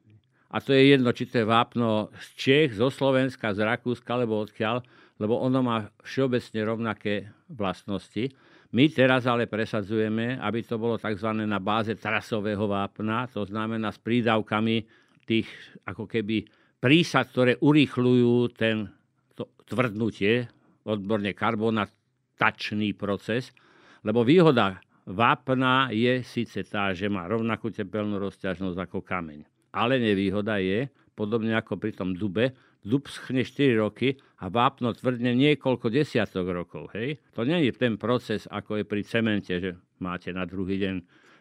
a 0.52 0.60
to 0.60 0.76
je 0.76 0.92
jedno, 0.92 1.16
či 1.16 1.24
to 1.24 1.40
je 1.40 1.46
vápno 1.48 2.12
z 2.12 2.28
Čech, 2.36 2.70
zo 2.76 2.92
Slovenska, 2.92 3.56
z 3.56 3.64
Rakúska, 3.64 4.20
alebo 4.20 4.44
odkiaľ, 4.44 4.84
lebo 5.16 5.40
ono 5.40 5.64
má 5.64 5.88
všeobecne 6.04 6.60
rovnaké 6.60 7.32
vlastnosti. 7.48 8.28
My 8.76 8.92
teraz 8.92 9.24
ale 9.24 9.48
presadzujeme, 9.48 10.36
aby 10.36 10.60
to 10.64 10.76
bolo 10.76 11.00
tzv. 11.00 11.28
na 11.48 11.56
báze 11.56 11.96
trasového 11.96 12.68
vápna, 12.68 13.28
to 13.32 13.48
znamená 13.48 13.92
s 13.92 14.00
prídavkami 14.00 14.84
tých 15.24 15.48
ako 15.88 16.04
keby 16.04 16.44
prísad, 16.76 17.32
ktoré 17.32 17.56
urýchľujú 17.56 18.32
ten 18.52 18.92
to 19.32 19.48
tvrdnutie, 19.64 20.52
odborne 20.84 21.32
karbonatačný 21.32 22.92
proces, 22.92 23.56
lebo 24.04 24.20
výhoda 24.20 24.84
vápna 25.08 25.88
je 25.94 26.20
síce 26.26 26.60
tá, 26.68 26.92
že 26.92 27.08
má 27.08 27.24
rovnakú 27.24 27.72
tepelnú 27.72 28.20
rozťažnosť 28.20 28.76
ako 28.76 29.00
kameň 29.00 29.51
ale 29.72 29.98
nevýhoda 29.98 30.60
je, 30.60 30.88
podobne 31.12 31.56
ako 31.56 31.80
pri 31.80 31.92
tom 31.92 32.12
dube, 32.16 32.52
dub 32.82 33.06
schne 33.06 33.46
4 33.46 33.78
roky 33.78 34.18
a 34.42 34.50
vápno 34.50 34.90
tvrdne 34.92 35.32
niekoľko 35.38 35.86
desiatok 35.88 36.46
rokov. 36.50 36.92
Hej? 36.98 37.22
To 37.38 37.46
nie 37.46 37.68
je 37.68 37.72
ten 37.72 37.94
proces, 37.96 38.44
ako 38.50 38.82
je 38.82 38.84
pri 38.84 39.02
cemente, 39.06 39.52
že 39.54 39.78
máte 40.02 40.34
na 40.34 40.42
druhý 40.44 40.82
deň 40.82 40.94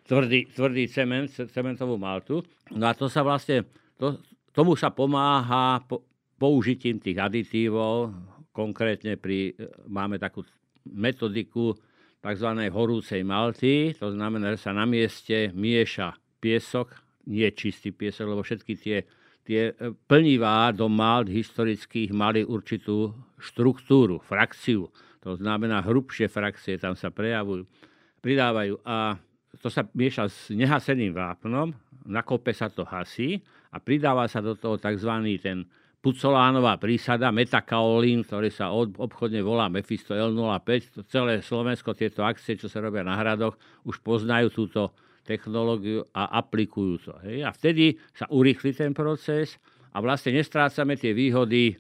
tvrdý, 0.06 0.54
tvrdý 0.54 0.84
cement, 0.86 1.28
cementovú 1.28 1.98
maltu. 1.98 2.46
No 2.72 2.86
a 2.90 2.94
to 2.94 3.10
sa 3.10 3.26
vlastne, 3.26 3.66
to, 3.98 4.22
tomu 4.54 4.78
sa 4.78 4.94
pomáha 4.94 5.82
po, 5.86 6.06
použitím 6.38 7.02
tých 7.02 7.18
aditívov, 7.18 8.14
konkrétne 8.54 9.18
pri, 9.18 9.56
máme 9.90 10.22
takú 10.22 10.46
metodiku 10.86 11.74
tzv. 12.22 12.50
horúcej 12.70 13.26
malty, 13.26 13.98
to 13.98 14.14
znamená, 14.14 14.54
že 14.54 14.70
sa 14.70 14.72
na 14.78 14.86
mieste 14.86 15.50
mieša 15.58 16.14
piesok 16.38 16.94
nie 17.32 17.48
čistý 17.56 17.96
piesok, 17.96 18.28
lebo 18.28 18.44
všetky 18.44 18.74
tie, 18.76 19.08
tie 19.48 19.72
e, 19.72 19.96
plnivá 19.96 20.76
do 20.76 20.92
malt 20.92 21.32
historických 21.32 22.12
mali 22.12 22.44
určitú 22.44 23.16
štruktúru, 23.40 24.20
frakciu. 24.20 24.92
To 25.24 25.40
znamená, 25.40 25.80
hrubšie 25.80 26.28
frakcie 26.28 26.76
tam 26.76 27.00
sa 27.00 27.08
prejavujú, 27.08 27.64
pridávajú. 28.20 28.84
A 28.84 29.16
to 29.64 29.72
sa 29.72 29.88
mieša 29.88 30.24
s 30.28 30.38
nehaseným 30.52 31.16
vápnom, 31.16 31.72
na 32.04 32.22
kope 32.26 32.52
sa 32.52 32.68
to 32.68 32.84
hasí 32.84 33.40
a 33.72 33.80
pridáva 33.80 34.28
sa 34.28 34.44
do 34.44 34.58
toho 34.58 34.76
tzv. 34.76 35.12
ten 35.40 35.64
pucolánová 36.02 36.82
prísada, 36.82 37.30
metakaolín, 37.30 38.26
ktorý 38.26 38.50
sa 38.50 38.74
obchodne 38.74 39.46
volá 39.46 39.70
Mephisto 39.70 40.18
L05. 40.18 40.98
To 40.98 41.02
celé 41.06 41.46
Slovensko, 41.46 41.94
tieto 41.94 42.26
akcie, 42.26 42.58
čo 42.58 42.66
sa 42.66 42.82
robia 42.82 43.06
na 43.06 43.14
hradoch, 43.14 43.54
už 43.86 44.02
poznajú 44.02 44.50
túto 44.50 44.90
technológiu 45.32 46.04
a 46.12 46.44
aplikujú 46.44 46.96
to. 47.00 47.14
Hej? 47.24 47.48
A 47.48 47.56
vtedy 47.56 47.96
sa 48.12 48.28
urýchli 48.28 48.76
ten 48.76 48.92
proces 48.92 49.56
a 49.96 50.04
vlastne 50.04 50.36
nestrácame 50.36 51.00
tie 51.00 51.16
výhody 51.16 51.80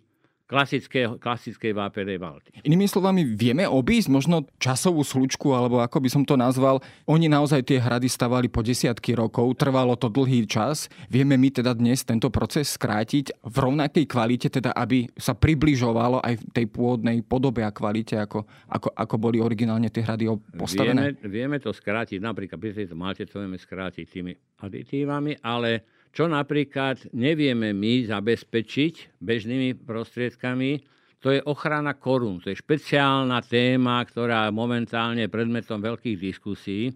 klasické, 0.51 1.08
klasickej 1.15 1.72
vápenej 1.72 2.20
malty. 2.20 2.51
Inými 2.67 2.84
slovami, 2.84 3.24
vieme 3.24 3.63
obísť 3.63 4.12
možno 4.12 4.43
časovú 4.60 5.00
slučku, 5.08 5.55
alebo 5.55 5.79
ako 5.79 6.03
by 6.03 6.10
som 6.12 6.24
to 6.27 6.36
nazval. 6.36 6.84
Oni 7.08 7.31
naozaj 7.31 7.63
tie 7.63 7.79
hrady 7.79 8.12
stavali 8.12 8.51
po 8.51 8.60
desiatky 8.60 9.15
rokov, 9.15 9.55
trvalo 9.55 9.96
to 9.96 10.12
dlhý 10.12 10.43
čas. 10.43 10.91
Vieme 11.08 11.39
my 11.39 11.55
teda 11.55 11.72
dnes 11.72 12.03
tento 12.03 12.27
proces 12.27 12.75
skrátiť 12.75 13.48
v 13.48 13.55
rovnakej 13.55 14.03
kvalite, 14.12 14.51
teda 14.51 14.75
aby 14.75 15.08
sa 15.15 15.31
približovalo 15.31 16.20
aj 16.20 16.36
v 16.36 16.43
tej 16.51 16.65
pôvodnej 16.67 17.24
podobe 17.24 17.63
a 17.63 17.72
kvalite, 17.72 18.20
ako, 18.20 18.43
ako, 18.67 18.91
ako 18.91 19.15
boli 19.15 19.39
originálne 19.39 19.88
tie 19.88 20.03
hrady 20.03 20.27
postavené? 20.60 21.15
Vieme, 21.15 21.31
vieme 21.31 21.58
to 21.63 21.72
skrátiť, 21.72 22.20
napríklad 22.20 22.60
pri 22.60 22.75
tejto 22.75 23.00
malte 23.00 23.24
to 23.24 23.39
vieme 23.39 23.55
skrátiť 23.55 24.03
tými 24.03 24.36
aditívami, 24.60 25.39
ale 25.39 26.00
čo 26.12 26.27
napríklad 26.27 27.12
nevieme 27.15 27.72
my 27.72 28.08
zabezpečiť 28.08 29.24
bežnými 29.24 29.84
prostriedkami, 29.84 30.84
to 31.22 31.34
je 31.34 31.41
ochrana 31.46 31.96
korún. 31.96 32.41
To 32.41 32.50
je 32.50 32.58
špeciálna 32.58 33.46
téma, 33.46 34.01
ktorá 34.03 34.50
momentálne 34.50 35.25
je 35.25 35.34
predmetom 35.34 35.77
veľkých 35.77 36.18
diskusí, 36.18 36.89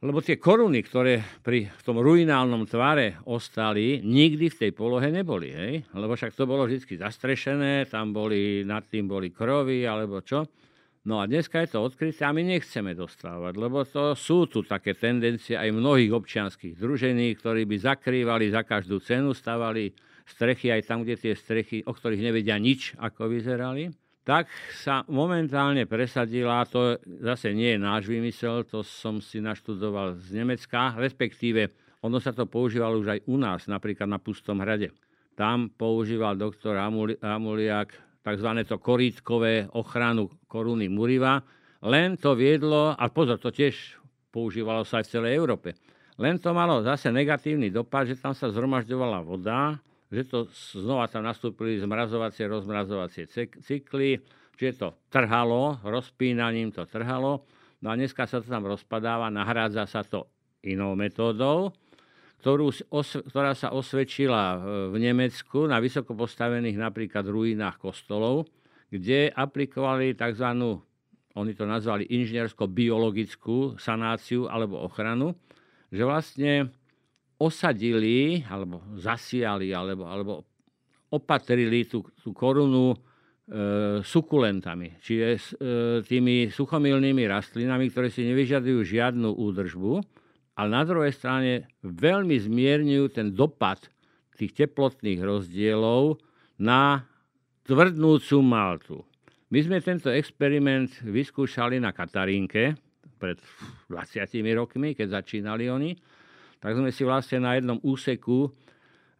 Lebo 0.00 0.24
tie 0.24 0.40
koruny, 0.40 0.80
ktoré 0.80 1.20
pri 1.44 1.68
tom 1.84 2.00
ruinálnom 2.00 2.64
tvare 2.64 3.20
ostali, 3.28 4.00
nikdy 4.00 4.48
v 4.48 4.58
tej 4.64 4.70
polohe 4.72 5.12
neboli. 5.12 5.52
Hej? 5.52 5.92
Lebo 5.92 6.16
však 6.16 6.32
to 6.32 6.48
bolo 6.48 6.64
vždy 6.64 6.96
zastrešené, 6.96 7.84
tam 7.84 8.08
boli, 8.08 8.64
nad 8.64 8.88
tým 8.88 9.04
boli 9.04 9.28
krovy 9.28 9.84
alebo 9.84 10.24
čo. 10.24 10.48
No 11.00 11.16
a 11.16 11.24
dneska 11.24 11.64
je 11.64 11.72
to 11.72 11.80
odkryté 11.80 12.28
a 12.28 12.36
my 12.36 12.44
nechceme 12.44 12.92
dostávať, 12.92 13.56
lebo 13.56 13.80
to 13.88 14.12
sú 14.12 14.44
tu 14.44 14.60
také 14.60 14.92
tendencie 14.92 15.56
aj 15.56 15.72
mnohých 15.72 16.12
občianských 16.12 16.76
združení, 16.76 17.32
ktorí 17.40 17.64
by 17.64 17.76
zakrývali 17.80 18.52
za 18.52 18.60
každú 18.68 19.00
cenu, 19.00 19.32
stavali 19.32 19.96
strechy 20.28 20.68
aj 20.68 20.84
tam, 20.84 21.00
kde 21.00 21.16
tie 21.16 21.32
strechy, 21.32 21.80
o 21.88 21.96
ktorých 21.96 22.20
nevedia 22.20 22.60
nič, 22.60 23.00
ako 23.00 23.32
vyzerali 23.32 23.96
tak 24.20 24.46
sa 24.78 25.02
momentálne 25.10 25.88
presadila, 25.90 26.62
to 26.68 27.00
zase 27.18 27.50
nie 27.50 27.74
je 27.74 27.82
náš 27.82 28.06
vymysel, 28.06 28.62
to 28.68 28.84
som 28.84 29.18
si 29.18 29.40
naštudoval 29.42 30.20
z 30.20 30.38
Nemecka, 30.38 30.94
respektíve 30.94 31.72
ono 32.04 32.22
sa 32.22 32.30
to 32.30 32.46
používalo 32.46 33.00
už 33.00 33.08
aj 33.16 33.20
u 33.26 33.36
nás, 33.40 33.66
napríklad 33.66 34.06
na 34.06 34.20
Pustom 34.20 34.60
hrade. 34.62 34.92
Tam 35.34 35.72
používal 35.72 36.36
doktor 36.36 36.76
Amuliak 37.24 37.96
tzv. 38.20 38.50
to 38.68 38.76
korítkové 38.80 39.68
ochranu 39.72 40.28
koruny 40.46 40.88
Muriva, 40.88 41.40
len 41.84 42.20
to 42.20 42.36
viedlo, 42.36 42.92
a 42.92 43.04
pozor, 43.08 43.40
to 43.40 43.48
tiež 43.48 43.96
používalo 44.28 44.84
sa 44.84 45.00
aj 45.00 45.04
v 45.08 45.12
celej 45.16 45.32
Európe, 45.36 45.68
len 46.20 46.36
to 46.36 46.52
malo 46.52 46.84
zase 46.84 47.08
negatívny 47.08 47.72
dopad, 47.72 48.04
že 48.04 48.20
tam 48.20 48.36
sa 48.36 48.52
zhromažďovala 48.52 49.24
voda 49.24 49.80
že 50.10 50.26
to 50.26 50.38
znova 50.74 51.06
tam 51.06 51.22
nastúpili 51.22 51.78
zmrazovacie, 51.78 52.50
rozmrazovacie 52.50 53.30
cykly, 53.62 54.18
že 54.58 54.74
to 54.74 54.98
trhalo, 55.06 55.78
rozpínaním 55.86 56.74
to 56.74 56.82
trhalo. 56.84 57.46
No 57.80 57.94
a 57.94 57.96
dneska 57.96 58.26
sa 58.26 58.42
to 58.42 58.50
tam 58.50 58.66
rozpadáva, 58.66 59.30
nahrádza 59.32 59.86
sa 59.86 60.02
to 60.02 60.26
inou 60.66 60.98
metódou, 60.98 61.72
ktorú, 62.40 62.72
ktorá 63.28 63.52
sa 63.52 63.76
osvedčila 63.76 64.56
v 64.88 64.96
Nemecku 64.96 65.68
na 65.68 65.76
vysoko 65.76 66.16
postavených 66.16 66.80
napríklad 66.80 67.28
ruinách 67.28 67.76
kostolov, 67.76 68.48
kde 68.88 69.28
aplikovali 69.28 70.16
tzv. 70.16 70.48
oni 71.36 71.52
to 71.52 71.64
nazvali 71.68 72.08
inžiniersko-biologickú 72.08 73.76
sanáciu 73.76 74.48
alebo 74.48 74.80
ochranu, 74.80 75.36
že 75.92 76.02
vlastne 76.02 76.52
osadili, 77.36 78.40
alebo 78.48 78.80
zasiali, 78.96 79.72
alebo, 79.76 80.04
alebo 80.08 80.32
opatrili 81.12 81.84
tú, 81.88 82.04
tú 82.20 82.32
korunu 82.32 82.92
e, 82.92 82.96
sukulentami, 84.04 85.00
čiže 85.00 85.28
e, 85.28 85.40
tými 86.04 86.52
suchomilnými 86.52 87.24
rastlinami, 87.24 87.88
ktoré 87.88 88.12
si 88.12 88.28
nevyžadujú 88.28 88.84
žiadnu 88.84 89.28
údržbu, 89.34 90.19
ale 90.56 90.68
na 90.70 90.82
druhej 90.86 91.12
strane 91.14 91.68
veľmi 91.84 92.36
zmierňujú 92.36 93.04
ten 93.12 93.34
dopad 93.34 93.82
tých 94.38 94.56
teplotných 94.56 95.20
rozdielov 95.20 96.16
na 96.56 97.04
tvrdnúcu 97.68 98.36
maltu. 98.40 98.96
My 99.50 99.60
sme 99.60 99.82
tento 99.82 100.08
experiment 100.08 100.88
vyskúšali 101.04 101.76
na 101.82 101.92
Katarínke 101.92 102.78
pred 103.20 103.36
20 103.92 104.24
rokmi, 104.56 104.96
keď 104.96 105.20
začínali 105.20 105.68
oni 105.68 105.92
tak 106.60 106.76
sme 106.76 106.92
si 106.92 107.02
vlastne 107.08 107.40
na 107.40 107.56
jednom 107.56 107.80
úseku 107.80 108.52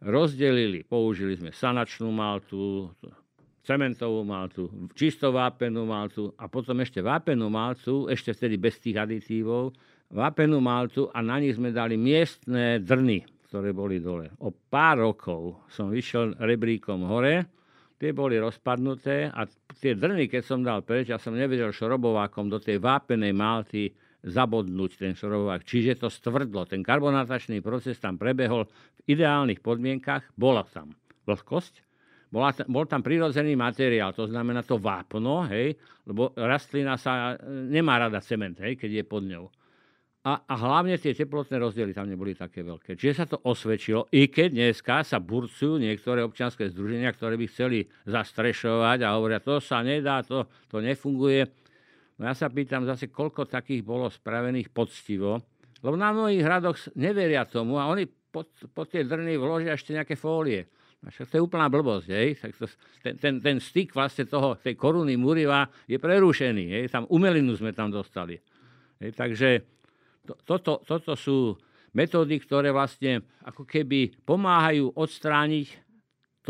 rozdelili, 0.05 0.85
použili 0.85 1.33
sme 1.33 1.49
sanačnú 1.49 2.13
maltu, 2.13 2.93
cementovú 3.65 4.21
maltu, 4.21 4.69
čisto 4.93 5.33
vápenú 5.33 5.85
maltu 5.89 6.29
a 6.37 6.45
potom 6.45 6.77
ešte 6.85 7.01
vápenú 7.01 7.49
maltu, 7.49 8.05
ešte 8.09 8.33
vtedy 8.33 8.61
bez 8.61 8.77
tých 8.77 8.97
aditívov, 8.97 9.73
vápenú 10.11 10.59
maltu 10.59 11.07
a 11.09 11.23
na 11.23 11.39
nich 11.39 11.55
sme 11.55 11.71
dali 11.71 11.95
miestne 11.95 12.83
drny, 12.83 13.23
ktoré 13.47 13.71
boli 13.71 14.03
dole. 14.03 14.31
O 14.43 14.51
pár 14.51 15.03
rokov 15.03 15.65
som 15.71 15.91
vyšiel 15.91 16.35
rebríkom 16.39 17.07
hore, 17.07 17.47
tie 17.95 18.11
boli 18.11 18.35
rozpadnuté 18.37 19.31
a 19.31 19.47
tie 19.79 19.95
drny, 19.95 20.27
keď 20.27 20.43
som 20.43 20.59
dal 20.61 20.83
preč, 20.83 21.09
ja 21.09 21.19
som 21.21 21.35
nevedel 21.37 21.71
šrobovákom 21.71 22.51
do 22.51 22.59
tej 22.59 22.81
vápenej 22.81 23.31
malty 23.31 23.91
zabodnúť 24.21 25.01
ten 25.01 25.13
šrobovák. 25.17 25.65
Čiže 25.65 26.05
to 26.05 26.07
stvrdlo. 26.09 26.69
Ten 26.69 26.85
karbonátačný 26.85 27.57
proces 27.65 27.97
tam 27.97 28.21
prebehol 28.21 28.69
v 28.69 29.17
ideálnych 29.17 29.65
podmienkach. 29.65 30.29
Bola 30.37 30.61
tam 30.65 30.93
vlhkosť, 31.25 31.81
bola, 32.31 32.55
bol 32.69 32.85
tam 32.87 33.03
prirodzený 33.03 33.53
materiál, 33.59 34.15
to 34.15 34.25
znamená 34.25 34.63
to 34.63 34.79
vápno, 34.79 35.45
hej, 35.51 35.75
lebo 36.07 36.31
rastlina 36.33 36.95
sa 36.95 37.35
nemá 37.45 37.99
rada 37.99 38.23
cement, 38.23 38.57
hej, 38.63 38.79
keď 38.79 39.01
je 39.01 39.03
pod 39.05 39.23
ňou. 39.27 39.51
A, 40.21 40.37
a 40.45 40.53
hlavne 40.53 41.01
tie 41.01 41.17
teplotné 41.17 41.57
rozdiely 41.57 41.97
tam 41.97 42.05
neboli 42.05 42.37
také 42.37 42.61
veľké. 42.61 42.93
Čiže 42.93 43.13
sa 43.17 43.25
to 43.25 43.41
osvedčilo, 43.41 44.05
i 44.13 44.29
keď 44.29 44.53
dneska 44.53 45.01
sa 45.01 45.17
burcujú 45.17 45.81
niektoré 45.81 46.21
občianské 46.21 46.69
združenia, 46.69 47.09
ktoré 47.09 47.41
by 47.41 47.49
chceli 47.49 47.89
zastrešovať 48.05 49.01
a 49.01 49.17
hovoria, 49.17 49.41
to 49.41 49.57
sa 49.57 49.81
nedá, 49.81 50.21
to, 50.21 50.45
to 50.69 50.77
nefunguje. 50.77 51.49
No 52.21 52.29
ja 52.29 52.37
sa 52.37 52.53
pýtam 52.53 52.85
zase, 52.85 53.09
koľko 53.09 53.49
takých 53.49 53.81
bolo 53.81 54.13
spravených 54.13 54.69
poctivo, 54.69 55.41
lebo 55.81 55.97
na 55.97 56.13
mnohých 56.13 56.45
hradoch 56.45 56.77
neveria 56.93 57.41
tomu 57.49 57.81
a 57.81 57.89
oni 57.89 58.05
pod, 58.05 58.45
pod 58.77 58.93
tie 58.93 59.01
drny 59.01 59.41
vložia 59.41 59.73
ešte 59.73 59.97
nejaké 59.97 60.13
fólie. 60.13 60.69
A 61.01 61.09
však 61.09 61.33
to 61.33 61.41
je 61.41 61.45
úplná 61.49 61.65
blbosť. 61.65 62.07
Hej? 62.13 62.27
Tak 62.37 62.51
to, 62.61 62.65
ten, 63.01 63.13
ten, 63.17 63.33
ten 63.41 63.57
styk 63.57 63.89
vlastne 63.97 64.29
toho, 64.29 64.53
tej 64.61 64.77
koruny 64.77 65.17
Muriva 65.17 65.65
je 65.89 65.97
prerušený. 65.97 66.77
Hej? 66.77 66.93
Tam 66.93 67.09
umelinu 67.09 67.57
sme 67.57 67.73
tam 67.73 67.89
dostali. 67.89 68.37
Hej? 69.01 69.17
Takže 69.17 69.49
toto, 70.45 70.81
toto 70.85 71.13
sú 71.17 71.57
metódy, 71.91 72.39
ktoré 72.39 72.71
vlastne 72.71 73.25
ako 73.43 73.67
keby 73.67 74.15
pomáhajú 74.23 74.95
odstrániť 74.95 75.90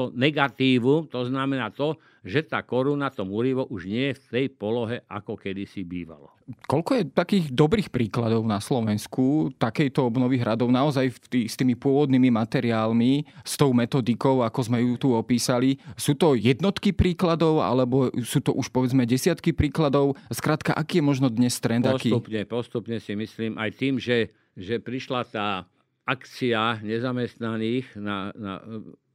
to 0.01 0.09
negatívu, 0.17 1.05
to 1.13 1.29
znamená 1.29 1.69
to, 1.69 1.93
že 2.25 2.45
tá 2.45 2.61
koruna, 2.65 3.09
to 3.09 3.25
múrivo 3.25 3.65
už 3.69 3.85
nie 3.85 4.13
je 4.13 4.17
v 4.17 4.25
tej 4.29 4.45
polohe, 4.53 5.01
ako 5.09 5.37
kedysi 5.37 5.85
bývalo. 5.85 6.33
Koľko 6.69 6.91
je 6.97 7.03
takých 7.09 7.45
dobrých 7.49 7.89
príkladov 7.89 8.45
na 8.45 8.61
Slovensku 8.61 9.53
takejto 9.57 10.05
obnovy 10.05 10.41
hradov 10.41 10.69
naozaj 10.69 11.17
tý, 11.29 11.49
s 11.49 11.57
tými 11.57 11.73
pôvodnými 11.73 12.29
materiálmi, 12.29 13.25
s 13.45 13.53
tou 13.57 13.73
metodikou, 13.73 14.45
ako 14.45 14.59
sme 14.61 14.85
ju 14.85 14.97
tu 14.97 15.09
opísali? 15.13 15.81
Sú 15.97 16.13
to 16.13 16.37
jednotky 16.37 16.93
príkladov, 16.93 17.61
alebo 17.61 18.13
sú 18.21 18.41
to 18.41 18.53
už 18.53 18.69
povedzme 18.69 19.05
desiatky 19.05 19.53
príkladov? 19.53 20.17
Skrátka, 20.29 20.77
aký 20.77 21.01
je 21.01 21.05
možno 21.05 21.27
dnes 21.29 21.57
trend? 21.57 21.89
Postupne, 21.89 22.41
aký? 22.45 22.49
postupne 22.49 22.97
si 23.01 23.13
myslím 23.17 23.57
aj 23.57 23.69
tým, 23.77 23.97
že, 23.97 24.29
že 24.53 24.77
prišla 24.77 25.21
tá 25.29 25.47
akcia 26.05 26.81
nezamestnaných 26.83 27.97
na, 27.97 28.33
na 28.35 28.53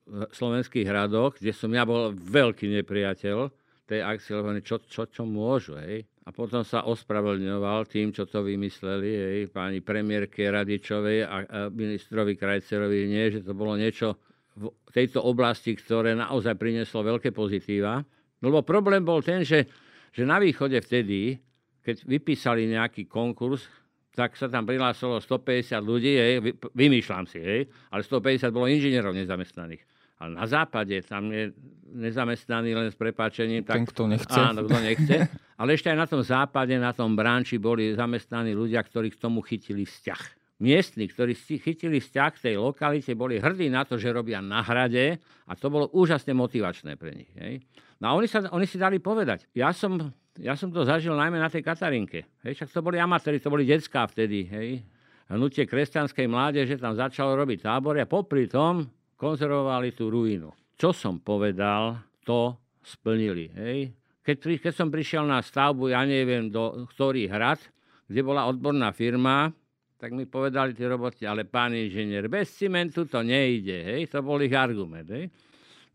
slovenských 0.06 0.86
hradoch, 0.86 1.38
kde 1.38 1.50
som 1.50 1.70
ja 1.74 1.82
bol 1.82 2.14
veľký 2.14 2.70
nepriateľ 2.82 3.50
tej 3.86 4.00
akcie, 4.02 4.34
lebo 4.34 4.50
čo, 4.62 4.82
čo, 4.82 5.06
čo 5.06 5.22
môžu, 5.22 5.78
hej. 5.78 6.02
A 6.26 6.34
potom 6.34 6.66
sa 6.66 6.82
ospravedlňoval 6.90 7.86
tým, 7.86 8.10
čo 8.10 8.26
to 8.26 8.42
vymysleli, 8.42 9.10
hej, 9.14 9.38
pani 9.54 9.78
premiérke 9.78 10.42
Radičovej 10.50 11.22
a, 11.22 11.26
a 11.26 11.36
ministrovi 11.70 12.34
Krajcerovi, 12.34 13.06
nie, 13.06 13.30
že 13.30 13.46
to 13.46 13.54
bolo 13.54 13.78
niečo 13.78 14.18
v 14.58 14.90
tejto 14.90 15.22
oblasti, 15.22 15.78
ktoré 15.78 16.18
naozaj 16.18 16.58
prinieslo 16.58 17.06
veľké 17.06 17.30
pozitíva. 17.30 18.02
No 18.42 18.50
lebo 18.50 18.66
problém 18.66 19.06
bol 19.06 19.22
ten, 19.22 19.46
že, 19.46 19.70
že 20.10 20.26
na 20.26 20.42
východe 20.42 20.80
vtedy, 20.82 21.38
keď 21.86 22.02
vypísali 22.10 22.66
nejaký 22.66 23.06
konkurs, 23.06 23.70
tak 24.16 24.34
sa 24.34 24.48
tam 24.48 24.64
prihlásilo 24.64 25.20
150 25.20 25.76
ľudí, 25.84 26.14
hej, 26.16 26.34
vymýšľam 26.72 27.28
si, 27.28 27.38
hej, 27.38 27.68
ale 27.92 28.02
150 28.02 28.50
bolo 28.50 28.66
inžinierov 28.66 29.12
nezamestnaných. 29.12 29.95
Ale 30.16 30.32
na 30.32 30.46
západe 30.48 30.96
tam 31.04 31.28
je 31.28 31.52
nezamestnaný 31.92 32.72
len 32.72 32.88
s 32.88 32.96
prepáčením. 32.96 33.64
Ten, 33.64 33.84
tak, 33.84 33.92
kto 33.92 34.08
nechce. 34.08 34.40
Áno, 34.40 34.64
kto 34.64 34.78
nechce. 34.80 35.16
Ale 35.60 35.72
ešte 35.72 35.88
aj 35.88 35.98
na 35.98 36.08
tom 36.08 36.20
západe, 36.20 36.76
na 36.76 36.92
tom 36.92 37.16
branči 37.16 37.56
boli 37.56 37.96
zamestnaní 37.96 38.52
ľudia, 38.52 38.84
ktorí 38.84 39.12
k 39.12 39.20
tomu 39.20 39.40
chytili 39.40 39.88
vzťah. 39.88 40.22
Miestni, 40.56 41.04
ktorí 41.04 41.36
chytili 41.36 42.00
vzťah 42.00 42.30
k 42.32 42.42
tej 42.48 42.54
lokalite, 42.56 43.12
boli 43.12 43.36
hrdí 43.36 43.68
na 43.68 43.84
to, 43.84 44.00
že 44.00 44.08
robia 44.08 44.40
na 44.40 44.64
hrade 44.64 45.20
a 45.44 45.52
to 45.52 45.68
bolo 45.68 45.92
úžasne 45.92 46.32
motivačné 46.32 46.96
pre 46.96 47.12
nich. 47.12 47.28
Hej. 47.36 47.60
No 48.00 48.08
a 48.08 48.16
oni, 48.16 48.24
sa, 48.24 48.44
oni 48.48 48.64
si 48.64 48.80
dali 48.80 48.96
povedať. 48.96 49.52
Ja 49.52 49.72
som, 49.76 50.00
ja 50.40 50.56
som 50.56 50.72
to 50.72 50.84
zažil 50.84 51.12
najmä 51.12 51.36
na 51.36 51.52
tej 51.52 51.60
Katarinke. 51.60 52.24
Hej, 52.40 52.56
však 52.56 52.72
to 52.72 52.80
boli 52.80 52.96
amatéri, 52.96 53.36
to 53.36 53.52
boli 53.52 53.68
detská 53.68 54.08
vtedy. 54.08 54.48
Hej. 54.48 54.80
Hnutie 55.28 55.68
kresťanskej 55.68 56.24
mládeže 56.24 56.80
tam 56.80 56.96
začalo 56.96 57.36
robiť 57.36 57.68
tábory 57.68 58.00
a 58.00 58.08
popri 58.08 58.48
tom 58.48 58.88
konzervovali 59.16 59.96
tú 59.96 60.12
ruinu. 60.12 60.52
Čo 60.76 60.92
som 60.92 61.18
povedal, 61.24 61.98
to 62.22 62.54
splnili. 62.84 63.48
Hej. 63.56 63.78
Keď, 64.20 64.36
keď 64.60 64.72
som 64.76 64.92
prišiel 64.92 65.24
na 65.24 65.40
stavbu, 65.40 65.90
ja 65.90 66.04
neviem, 66.04 66.52
do 66.52 66.86
ktorý 66.92 67.26
hrad, 67.26 67.58
kde 68.06 68.20
bola 68.22 68.46
odborná 68.46 68.92
firma, 68.92 69.50
tak 69.96 70.12
mi 70.12 70.28
povedali 70.28 70.76
tie 70.76 70.86
roboti, 70.86 71.24
ale 71.24 71.48
pán 71.48 71.72
inžinier, 71.72 72.28
bez 72.28 72.52
cimentu 72.52 73.08
to 73.08 73.24
nejde. 73.24 73.96
Hej. 73.96 74.12
To 74.12 74.20
bol 74.20 74.38
ich 74.44 74.52
argument. 74.52 75.08
Hej. 75.08 75.32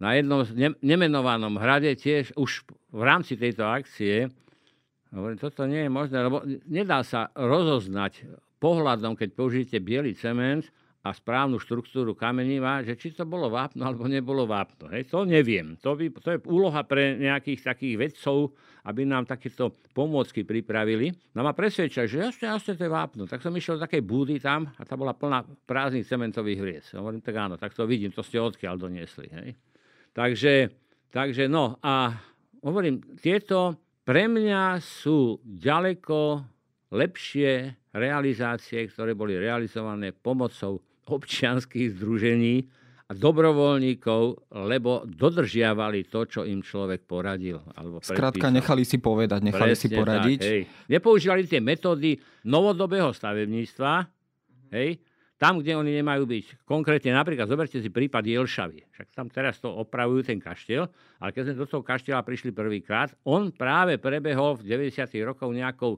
Na 0.01 0.17
jednom 0.17 0.41
ne- 0.57 0.77
nemenovanom 0.81 1.61
hrade 1.61 1.93
tiež 1.93 2.33
už 2.33 2.65
v 2.89 3.01
rámci 3.05 3.37
tejto 3.37 3.61
akcie, 3.69 4.33
hovorím, 5.13 5.37
toto 5.37 5.67
nie 5.69 5.85
je 5.85 5.91
možné, 5.93 6.17
lebo 6.25 6.41
nedá 6.65 7.05
sa 7.05 7.29
rozoznať 7.37 8.25
pohľadom, 8.57 9.13
keď 9.13 9.29
použijete 9.37 9.77
biely 9.77 10.17
cement, 10.17 10.65
a 11.01 11.09
správnu 11.17 11.57
štruktúru 11.57 12.13
kameniva, 12.13 12.85
že 12.85 12.93
či 12.93 13.09
to 13.17 13.25
bolo 13.25 13.49
vápno 13.49 13.81
alebo 13.89 14.05
nebolo 14.05 14.45
vápno. 14.45 14.85
Hej, 14.93 15.09
to 15.09 15.25
neviem. 15.25 15.73
To, 15.81 15.97
by, 15.97 16.13
to 16.21 16.29
je 16.37 16.39
úloha 16.45 16.85
pre 16.85 17.17
nejakých 17.17 17.73
takých 17.73 17.95
vedcov, 17.97 18.53
aby 18.85 19.01
nám 19.01 19.25
takéto 19.25 19.73
pomôcky 19.97 20.45
pripravili. 20.45 21.09
No 21.33 21.41
ma 21.41 21.57
presvedčia, 21.57 22.05
že 22.05 22.21
jasne, 22.21 22.53
jasne 22.53 22.77
to 22.77 22.85
je 22.85 22.93
vápno. 22.93 23.25
Tak 23.25 23.41
som 23.41 23.49
išiel 23.57 23.81
do 23.81 23.85
takej 23.89 24.05
búdy 24.05 24.37
tam 24.37 24.69
a 24.77 24.81
tá 24.85 24.93
bola 24.93 25.17
plná 25.17 25.41
prázdnych 25.65 26.05
cementových 26.05 26.61
hriec. 26.61 26.85
Hovorím, 26.93 27.25
tak 27.25 27.33
áno, 27.33 27.57
tak 27.57 27.73
to 27.73 27.89
vidím, 27.89 28.13
to 28.13 28.21
ste 28.21 28.37
odkiaľ 28.37 28.77
doniesli. 28.77 29.25
Hej. 29.33 29.57
Takže, 30.13 30.69
takže 31.09 31.49
no 31.49 31.81
a 31.81 32.13
hovorím, 32.61 33.01
tieto 33.17 33.73
pre 34.05 34.29
mňa 34.29 34.77
sú 34.77 35.41
ďaleko 35.41 36.45
lepšie 36.93 37.73
realizácie, 37.89 38.85
ktoré 38.85 39.17
boli 39.17 39.33
realizované 39.33 40.13
pomocou 40.13 40.90
občianských 41.11 41.99
združení 41.99 42.65
a 43.07 43.11
dobrovoľníkov, 43.11 44.55
lebo 44.71 45.03
dodržiavali 45.03 46.07
to, 46.07 46.23
čo 46.23 46.41
im 46.47 46.63
človek 46.63 47.03
poradil. 47.03 47.59
Alebo 47.75 47.99
Skrátka, 47.99 48.47
nechali 48.47 48.87
si 48.87 49.03
povedať, 49.03 49.51
nechali 49.51 49.75
Presne 49.75 49.83
si 49.83 49.87
poradiť. 49.91 50.39
Tak, 50.39 50.47
hej. 50.47 50.61
Nepoužívali 50.87 51.43
tie 51.43 51.59
metódy 51.59 52.15
novodobého 52.47 53.11
stavebníctva, 53.11 54.07
hej, 54.71 55.03
tam, 55.35 55.57
kde 55.57 55.73
oni 55.73 55.97
nemajú 55.99 56.23
byť. 56.23 56.45
Konkrétne 56.69 57.17
napríklad, 57.17 57.49
zoberte 57.49 57.81
si 57.81 57.89
prípad 57.89 58.21
Jelšavy. 58.21 58.93
Však 58.93 59.07
tam 59.11 59.27
teraz 59.27 59.57
to 59.57 59.73
opravujú 59.73 60.21
ten 60.21 60.37
kaštiel, 60.37 60.85
ale 61.17 61.29
keď 61.33 61.51
sme 61.51 61.59
do 61.59 61.67
toho 61.67 61.81
kaštieľa 61.81 62.21
prišli 62.21 62.53
prvýkrát, 62.53 63.11
on 63.25 63.49
práve 63.49 63.97
prebehol 63.97 64.61
v 64.61 64.69
90. 64.87 65.01
rokoch 65.25 65.49
nejakou, 65.49 65.97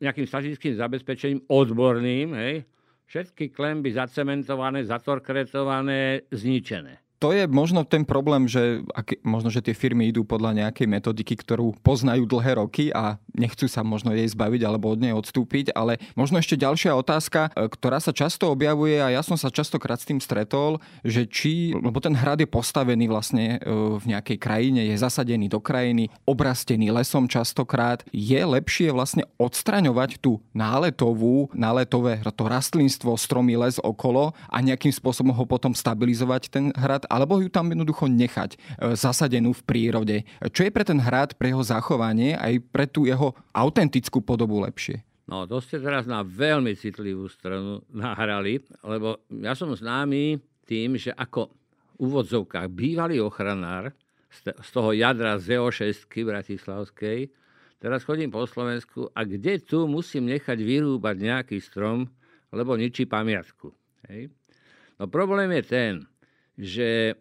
nejakým 0.00 0.24
statickým 0.24 0.74
zabezpečením 0.80 1.44
odborným, 1.46 2.32
hej, 2.34 2.64
všetky 3.10 3.50
klemby 3.50 3.90
zacementované, 3.90 4.86
zatorkretované, 4.86 6.30
zničené 6.30 7.09
to 7.20 7.36
je 7.36 7.44
možno 7.44 7.84
ten 7.84 8.08
problém, 8.08 8.48
že 8.48 8.80
ak, 8.96 9.20
možno, 9.20 9.52
že 9.52 9.60
tie 9.60 9.76
firmy 9.76 10.08
idú 10.08 10.24
podľa 10.24 10.64
nejakej 10.64 10.88
metodiky, 10.88 11.36
ktorú 11.36 11.76
poznajú 11.84 12.24
dlhé 12.24 12.56
roky 12.56 12.88
a 12.96 13.20
nechcú 13.36 13.68
sa 13.68 13.84
možno 13.84 14.16
jej 14.16 14.24
zbaviť 14.24 14.64
alebo 14.64 14.88
od 14.88 15.04
nej 15.04 15.12
odstúpiť, 15.12 15.76
ale 15.76 16.00
možno 16.16 16.40
ešte 16.40 16.56
ďalšia 16.56 16.96
otázka, 16.96 17.52
e, 17.52 17.68
ktorá 17.68 18.00
sa 18.00 18.16
často 18.16 18.48
objavuje 18.48 18.96
a 18.96 19.12
ja 19.12 19.20
som 19.20 19.36
sa 19.36 19.52
častokrát 19.52 20.00
s 20.00 20.08
tým 20.08 20.16
stretol, 20.16 20.80
že 21.04 21.28
či, 21.28 21.76
lebo 21.76 22.00
ten 22.00 22.16
hrad 22.16 22.40
je 22.40 22.48
postavený 22.48 23.04
vlastne 23.12 23.60
e, 23.60 23.68
v 24.00 24.04
nejakej 24.16 24.40
krajine, 24.40 24.88
je 24.88 24.96
zasadený 24.96 25.52
do 25.52 25.60
krajiny, 25.60 26.08
obrastený 26.24 26.88
lesom 26.88 27.28
častokrát, 27.28 28.00
je 28.16 28.40
lepšie 28.40 28.88
vlastne 28.96 29.28
odstraňovať 29.36 30.24
tú 30.24 30.40
náletovú, 30.56 31.52
náletové 31.52 32.24
to 32.32 32.48
rastlinstvo, 32.48 33.20
stromy, 33.20 33.60
les 33.60 33.76
okolo 33.76 34.32
a 34.48 34.56
nejakým 34.64 34.94
spôsobom 34.94 35.36
ho 35.36 35.44
potom 35.44 35.76
stabilizovať 35.76 36.48
ten 36.48 36.64
hrad 36.72 37.09
alebo 37.10 37.42
ju 37.42 37.50
tam 37.50 37.66
jednoducho 37.66 38.06
nechať 38.06 38.54
e, 38.54 38.58
zasadenú 38.94 39.50
v 39.50 39.66
prírode. 39.66 40.16
Čo 40.54 40.62
je 40.62 40.70
pre 40.70 40.86
ten 40.86 41.02
hrad, 41.02 41.34
pre 41.34 41.50
jeho 41.50 41.66
zachovanie 41.66 42.38
aj 42.38 42.62
pre 42.70 42.86
tú 42.86 43.10
jeho 43.10 43.34
autentickú 43.50 44.22
podobu 44.22 44.62
lepšie? 44.62 45.02
No, 45.26 45.46
to 45.46 45.62
ste 45.62 45.78
teraz 45.78 46.06
na 46.06 46.26
veľmi 46.26 46.74
citlivú 46.74 47.26
stranu 47.30 47.82
nahrali, 47.90 48.62
lebo 48.82 49.22
ja 49.30 49.54
som 49.54 49.70
známy 49.70 50.38
tým, 50.66 50.98
že 50.98 51.14
ako 51.14 51.50
úvodzovkách 52.02 52.66
bývalý 52.70 53.22
ochranár 53.22 53.94
z 54.30 54.70
toho 54.70 54.90
jadra 54.94 55.38
ZO6 55.38 56.06
Bratislavskej, 56.06 57.30
teraz 57.78 58.06
chodím 58.06 58.30
po 58.30 58.46
Slovensku 58.46 59.10
a 59.14 59.26
kde 59.26 59.62
tu 59.62 59.86
musím 59.86 60.30
nechať 60.30 60.58
vyrúbať 60.58 61.16
nejaký 61.18 61.58
strom, 61.62 62.10
lebo 62.50 62.74
ničí 62.74 63.06
pamiatku. 63.06 63.70
Hej. 64.10 64.34
No 64.98 65.06
problém 65.06 65.50
je 65.58 65.62
ten, 65.62 65.92
že 66.60 67.16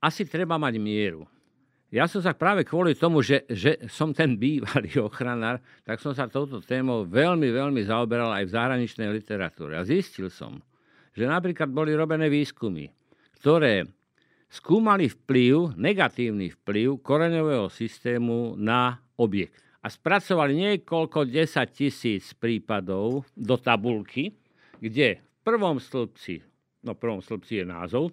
asi 0.00 0.24
treba 0.24 0.56
mať 0.56 0.80
mieru. 0.80 1.28
Ja 1.88 2.04
som 2.04 2.20
sa 2.20 2.36
práve 2.36 2.68
kvôli 2.68 2.92
tomu, 2.92 3.24
že, 3.24 3.48
že 3.48 3.88
som 3.88 4.12
ten 4.12 4.36
bývalý 4.36 5.00
ochranár, 5.08 5.60
tak 5.84 6.00
som 6.00 6.12
sa 6.12 6.28
touto 6.28 6.60
témou 6.60 7.08
veľmi, 7.08 7.48
veľmi 7.48 7.80
zaoberal 7.84 8.32
aj 8.32 8.44
v 8.48 8.54
zahraničnej 8.56 9.08
literatúre. 9.08 9.76
A 9.76 9.88
zistil 9.88 10.28
som, 10.28 10.60
že 11.16 11.24
napríklad 11.24 11.72
boli 11.72 11.96
robené 11.96 12.28
výskumy, 12.28 12.92
ktoré 13.40 13.88
skúmali 14.52 15.08
vplyv, 15.08 15.76
negatívny 15.76 16.52
vplyv 16.60 17.00
koreňového 17.00 17.72
systému 17.72 18.56
na 18.60 19.00
objekt. 19.16 19.60
A 19.80 19.88
spracovali 19.88 20.58
niekoľko 20.58 21.24
desať 21.24 21.68
tisíc 21.72 22.36
prípadov 22.36 23.24
do 23.32 23.56
tabulky, 23.56 24.36
kde 24.76 25.24
v 25.24 25.38
prvom 25.40 25.80
stĺpci, 25.80 26.44
no 26.84 26.92
prvom 26.92 27.24
stĺpci 27.24 27.62
je 27.62 27.64
názov, 27.64 28.12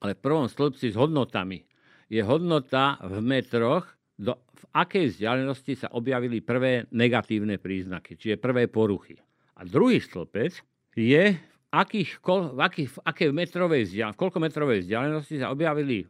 ale 0.00 0.16
v 0.16 0.22
prvom 0.24 0.48
stĺpci 0.48 0.92
s 0.92 0.96
hodnotami 0.96 1.64
je 2.10 2.20
hodnota 2.24 2.98
v 3.04 3.20
metroch, 3.22 3.86
do, 4.20 4.36
v 4.36 4.64
akej 4.76 5.16
vzdialenosti 5.16 5.86
sa 5.86 5.88
objavili 5.96 6.44
prvé 6.44 6.84
negatívne 6.92 7.56
príznaky, 7.56 8.20
čiže 8.20 8.36
prvé 8.36 8.68
poruchy. 8.68 9.16
A 9.56 9.64
druhý 9.64 10.00
stĺpec 10.00 10.60
je, 10.92 11.24
v, 11.36 11.58
akých, 11.72 12.20
v, 12.20 12.60
akých, 12.60 12.90
v 12.90 12.98
akej 13.00 13.28
metrovej 13.32 13.82
vzdialenosti, 13.88 14.16
v 14.16 14.20
koľko 14.20 14.38
metrovej 14.42 14.78
vzdialenosti 14.84 15.36
sa 15.40 15.48
objavili 15.48 16.04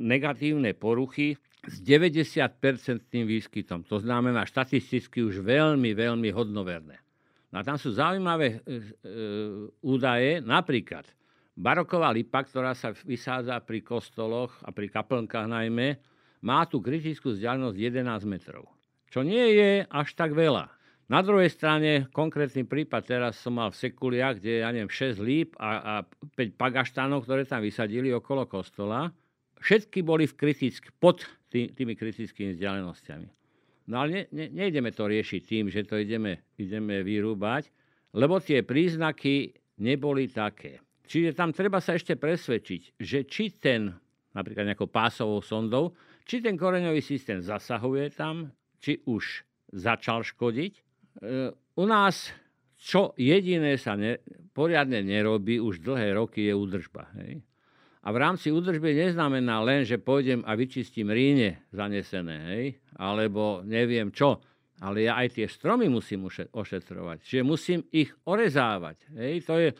negatívne 0.00 0.72
poruchy 0.72 1.36
s 1.62 1.78
90-percentným 1.78 3.26
výskytom. 3.28 3.86
To 3.86 4.02
znamená 4.02 4.42
štatisticky 4.48 5.22
už 5.22 5.44
veľmi, 5.46 5.94
veľmi 5.94 6.28
hodnoverné. 6.34 6.98
No 7.52 7.60
a 7.60 7.62
tam 7.62 7.76
sú 7.76 7.92
zaujímavé 7.92 8.48
e, 8.48 8.56
e, 8.56 8.60
údaje, 9.84 10.40
napríklad 10.40 11.04
Baroková 11.52 12.08
lipa, 12.08 12.40
ktorá 12.40 12.72
sa 12.72 12.96
vysádza 13.04 13.60
pri 13.60 13.84
kostoloch 13.84 14.56
a 14.64 14.72
pri 14.72 14.88
kaplnkách 14.88 15.52
najmä, 15.52 16.00
má 16.40 16.64
tú 16.64 16.80
kritickú 16.80 17.36
vzdialenosť 17.36 17.76
11 17.76 18.24
metrov. 18.24 18.64
Čo 19.12 19.20
nie 19.20 19.60
je 19.60 19.84
až 19.84 20.08
tak 20.16 20.32
veľa. 20.32 20.72
Na 21.12 21.20
druhej 21.20 21.52
strane, 21.52 22.08
konkrétny 22.08 22.64
prípad, 22.64 23.04
teraz 23.04 23.36
som 23.36 23.60
mal 23.60 23.68
v 23.68 23.84
Sekuliach, 23.84 24.40
kde 24.40 24.64
ja 24.64 24.72
neviem, 24.72 24.88
6 24.88 25.20
líp 25.20 25.52
a, 25.60 26.00
a 26.00 26.08
5 26.08 26.56
pagaštánov, 26.56 27.28
ktoré 27.28 27.44
tam 27.44 27.60
vysadili 27.60 28.08
okolo 28.16 28.48
kostola. 28.48 29.12
Všetky 29.60 30.00
boli 30.00 30.24
v 30.24 30.34
kritick, 30.40 30.88
pod 30.96 31.20
tý, 31.52 31.68
tými 31.68 31.92
kritickými 31.92 32.56
vzdialenosťami. 32.56 33.28
No 33.92 34.00
ale 34.00 34.08
ne, 34.08 34.22
ne, 34.32 34.46
nejdeme 34.56 34.88
to 34.96 35.04
riešiť 35.04 35.40
tým, 35.44 35.64
že 35.68 35.84
to 35.84 36.00
ideme, 36.00 36.40
ideme 36.56 37.04
vyrúbať, 37.04 37.68
lebo 38.16 38.40
tie 38.40 38.64
príznaky 38.64 39.52
neboli 39.84 40.32
také. 40.32 40.80
Čiže 41.06 41.36
tam 41.36 41.50
treba 41.50 41.82
sa 41.82 41.98
ešte 41.98 42.14
presvedčiť, 42.16 42.96
že 42.96 43.26
či 43.26 43.52
ten, 43.58 43.90
napríklad 44.32 44.68
nejakou 44.70 44.88
pásovou 44.88 45.42
sondou, 45.42 45.92
či 46.22 46.38
ten 46.38 46.54
koreňový 46.54 47.02
systém 47.02 47.42
zasahuje 47.42 48.14
tam, 48.14 48.54
či 48.78 49.02
už 49.06 49.42
začal 49.74 50.22
škodiť. 50.22 50.72
E, 50.78 50.82
u 51.52 51.84
nás 51.84 52.30
čo 52.82 53.14
jediné 53.14 53.78
sa 53.78 53.94
ne, 53.94 54.18
poriadne 54.50 55.06
nerobí 55.06 55.62
už 55.62 55.78
dlhé 55.86 56.18
roky 56.18 56.50
je 56.50 56.54
údržba. 56.58 57.06
Hej? 57.22 57.38
A 58.02 58.10
v 58.10 58.18
rámci 58.18 58.50
údržby 58.50 58.90
neznamená 58.98 59.62
len, 59.62 59.86
že 59.86 60.02
pôjdem 60.02 60.42
a 60.42 60.58
vyčistím 60.58 61.14
ríne 61.14 61.62
zanesené, 61.70 62.36
hej? 62.50 62.64
alebo 62.98 63.62
neviem 63.62 64.10
čo, 64.10 64.42
ale 64.82 65.06
ja 65.06 65.14
aj 65.22 65.38
tie 65.38 65.46
stromy 65.46 65.86
musím 65.86 66.26
ošetrovať. 66.50 67.22
Čiže 67.22 67.42
musím 67.46 67.86
ich 67.94 68.10
orezávať. 68.26 68.98
Hej? 69.14 69.46
To 69.46 69.54
je, 69.62 69.70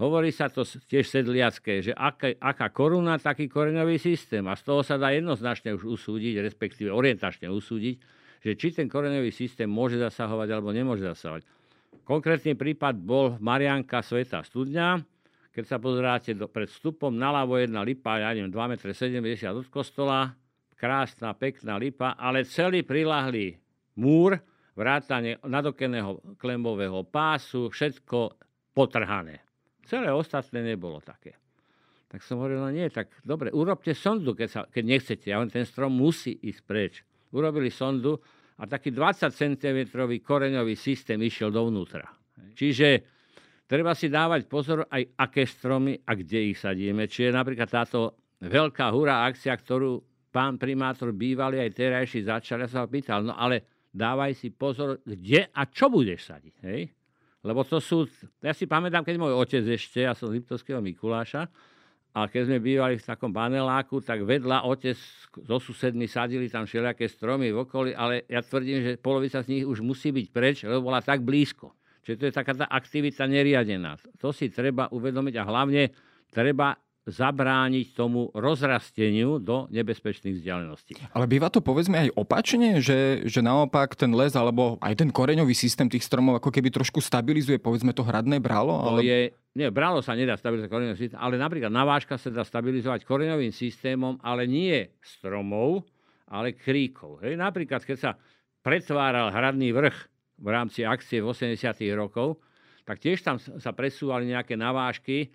Hovorí 0.00 0.32
sa 0.32 0.48
to 0.48 0.64
tiež 0.64 1.12
sedliacké, 1.12 1.84
že 1.84 1.92
aká, 1.92 2.32
aká 2.40 2.72
koruna, 2.72 3.20
taký 3.20 3.52
koreňový 3.52 4.00
systém. 4.00 4.40
A 4.48 4.56
z 4.56 4.64
toho 4.64 4.80
sa 4.80 4.96
dá 4.96 5.12
jednoznačne 5.12 5.76
už 5.76 5.84
usúdiť, 5.84 6.40
respektíve 6.40 6.88
orientačne 6.88 7.52
usúdiť, 7.52 8.00
že 8.40 8.56
či 8.56 8.72
ten 8.72 8.88
koreňový 8.88 9.28
systém 9.28 9.68
môže 9.68 10.00
zasahovať 10.00 10.48
alebo 10.56 10.72
nemôže 10.72 11.04
zasahovať. 11.04 11.44
Konkrétny 12.08 12.56
prípad 12.56 12.96
bol 12.96 13.36
Marianka 13.44 14.00
Sveta 14.00 14.40
Studňa. 14.40 15.04
Keď 15.52 15.64
sa 15.68 15.76
pozeráte 15.76 16.32
do, 16.32 16.48
pred 16.48 16.72
vstupom, 16.72 17.12
naľavo 17.12 17.60
jedna 17.60 17.84
lipa, 17.84 18.24
ja 18.24 18.32
neviem, 18.32 18.48
2,70 18.48 19.20
m 19.20 19.28
od 19.52 19.68
kostola, 19.68 20.32
krásna, 20.80 21.36
pekná 21.36 21.76
lipa, 21.76 22.16
ale 22.16 22.48
celý 22.48 22.88
prilahlý 22.88 23.52
múr, 24.00 24.40
vrátane 24.72 25.36
nadokeného 25.44 26.40
klembového 26.40 27.04
pásu, 27.04 27.68
všetko 27.68 28.40
potrhané. 28.72 29.49
Celé 29.86 30.12
ostatné 30.12 30.64
nebolo 30.64 31.00
také. 31.00 31.36
Tak 32.10 32.26
som 32.26 32.42
hovoril, 32.42 32.58
no 32.58 32.74
nie, 32.74 32.90
tak 32.90 33.10
dobre, 33.22 33.54
urobte 33.54 33.94
sondu, 33.94 34.34
keď, 34.34 34.48
sa, 34.50 34.60
keď 34.66 34.84
nechcete. 34.84 35.28
A 35.30 35.38
on 35.38 35.46
ten 35.46 35.62
strom 35.62 35.94
musí 35.94 36.34
ísť 36.34 36.60
preč. 36.66 36.94
Urobili 37.30 37.70
sondu 37.70 38.18
a 38.58 38.66
taký 38.66 38.90
20 38.90 39.30
cm 39.30 39.78
koreňový 40.20 40.74
systém 40.74 41.22
išiel 41.22 41.54
dovnútra. 41.54 42.04
Čiže 42.58 42.88
treba 43.70 43.94
si 43.94 44.10
dávať 44.10 44.50
pozor 44.50 44.90
aj, 44.90 45.14
aké 45.22 45.46
stromy 45.46 45.94
a 46.02 46.18
kde 46.18 46.50
ich 46.50 46.58
sadíme. 46.58 47.06
Čiže 47.06 47.30
napríklad 47.30 47.70
táto 47.70 48.18
veľká 48.42 48.90
hurá 48.90 49.30
akcia, 49.30 49.54
ktorú 49.54 50.02
pán 50.34 50.58
primátor 50.58 51.14
bývalý 51.14 51.62
aj 51.62 51.78
terajší 51.78 52.26
začal, 52.26 52.66
ja 52.66 52.68
sa 52.70 52.82
ho 52.82 52.88
pýtal, 52.90 53.22
no 53.22 53.38
ale 53.38 53.86
dávaj 53.90 54.34
si 54.34 54.50
pozor, 54.54 55.02
kde 55.06 55.50
a 55.50 55.62
čo 55.70 55.90
budeš 55.90 56.30
sadiť. 56.30 56.54
Hej? 56.66 56.80
Lebo 57.40 57.64
to 57.64 57.80
sú, 57.80 58.04
ja 58.44 58.52
si 58.52 58.68
pamätám, 58.68 59.00
keď 59.00 59.16
môj 59.16 59.32
otec 59.32 59.64
ešte, 59.64 60.04
ja 60.04 60.12
som 60.12 60.28
z 60.28 60.40
Liptovského 60.40 60.84
Mikuláša, 60.84 61.48
a 62.10 62.26
keď 62.26 62.42
sme 62.50 62.58
bývali 62.58 62.98
v 62.98 63.06
takom 63.06 63.30
paneláku, 63.30 64.02
tak 64.02 64.26
vedľa 64.26 64.66
otec 64.66 64.98
so 65.30 65.56
susedmi 65.62 66.10
sadili 66.10 66.50
tam 66.50 66.66
všelijaké 66.66 67.06
stromy 67.06 67.54
v 67.54 67.62
okolí, 67.62 67.94
ale 67.94 68.26
ja 68.26 68.42
tvrdím, 68.42 68.82
že 68.82 68.90
polovica 68.98 69.38
z 69.46 69.46
nich 69.46 69.64
už 69.64 69.78
musí 69.78 70.10
byť 70.10 70.26
preč, 70.34 70.66
lebo 70.66 70.90
bola 70.90 70.98
tak 70.98 71.22
blízko. 71.22 71.70
Čiže 72.02 72.16
to 72.18 72.24
je 72.26 72.34
taká 72.34 72.52
tá 72.58 72.66
aktivita 72.66 73.30
neriadená. 73.30 73.94
To 74.18 74.34
si 74.34 74.50
treba 74.50 74.90
uvedomiť 74.90 75.34
a 75.38 75.44
hlavne 75.46 75.94
treba 76.34 76.74
zabrániť 77.08 77.96
tomu 77.96 78.28
rozrasteniu 78.36 79.40
do 79.40 79.64
nebezpečných 79.72 80.36
vzdialeností. 80.36 81.00
Ale 81.16 81.24
býva 81.24 81.48
to 81.48 81.64
povedzme 81.64 81.96
aj 81.96 82.10
opačne, 82.12 82.84
že, 82.84 83.24
že 83.24 83.40
naopak 83.40 83.96
ten 83.96 84.12
les 84.12 84.36
alebo 84.36 84.76
aj 84.84 85.00
ten 85.00 85.08
koreňový 85.08 85.56
systém 85.56 85.88
tých 85.88 86.04
stromov 86.04 86.44
ako 86.44 86.52
keby 86.52 86.68
trošku 86.68 87.00
stabilizuje 87.00 87.56
povedzme 87.56 87.96
to 87.96 88.04
hradné 88.04 88.36
bralo? 88.36 88.76
To 88.84 88.90
ale... 88.96 89.00
je, 89.00 89.18
nie, 89.56 89.68
bralo 89.72 90.04
sa 90.04 90.12
nedá 90.12 90.36
stabilizovať 90.36 90.68
koreňovým 90.68 91.00
systémom, 91.00 91.24
ale 91.24 91.34
napríklad 91.40 91.72
navážka 91.72 92.20
sa 92.20 92.28
dá 92.28 92.44
stabilizovať 92.44 93.08
koreňovým 93.08 93.52
systémom, 93.52 94.20
ale 94.20 94.44
nie 94.44 94.92
stromov, 95.00 95.88
ale 96.28 96.52
kríkov. 96.52 97.24
Hej? 97.24 97.40
Napríklad, 97.40 97.80
keď 97.80 97.96
sa 97.96 98.10
pretváral 98.60 99.32
hradný 99.32 99.72
vrch 99.72 99.96
v 100.36 100.48
rámci 100.52 100.84
akcie 100.84 101.24
v 101.24 101.32
80. 101.32 101.56
rokov, 101.96 102.38
tak 102.84 103.00
tiež 103.00 103.24
tam 103.24 103.40
sa 103.40 103.72
presúvali 103.72 104.28
nejaké 104.28 104.56
navážky, 104.56 105.32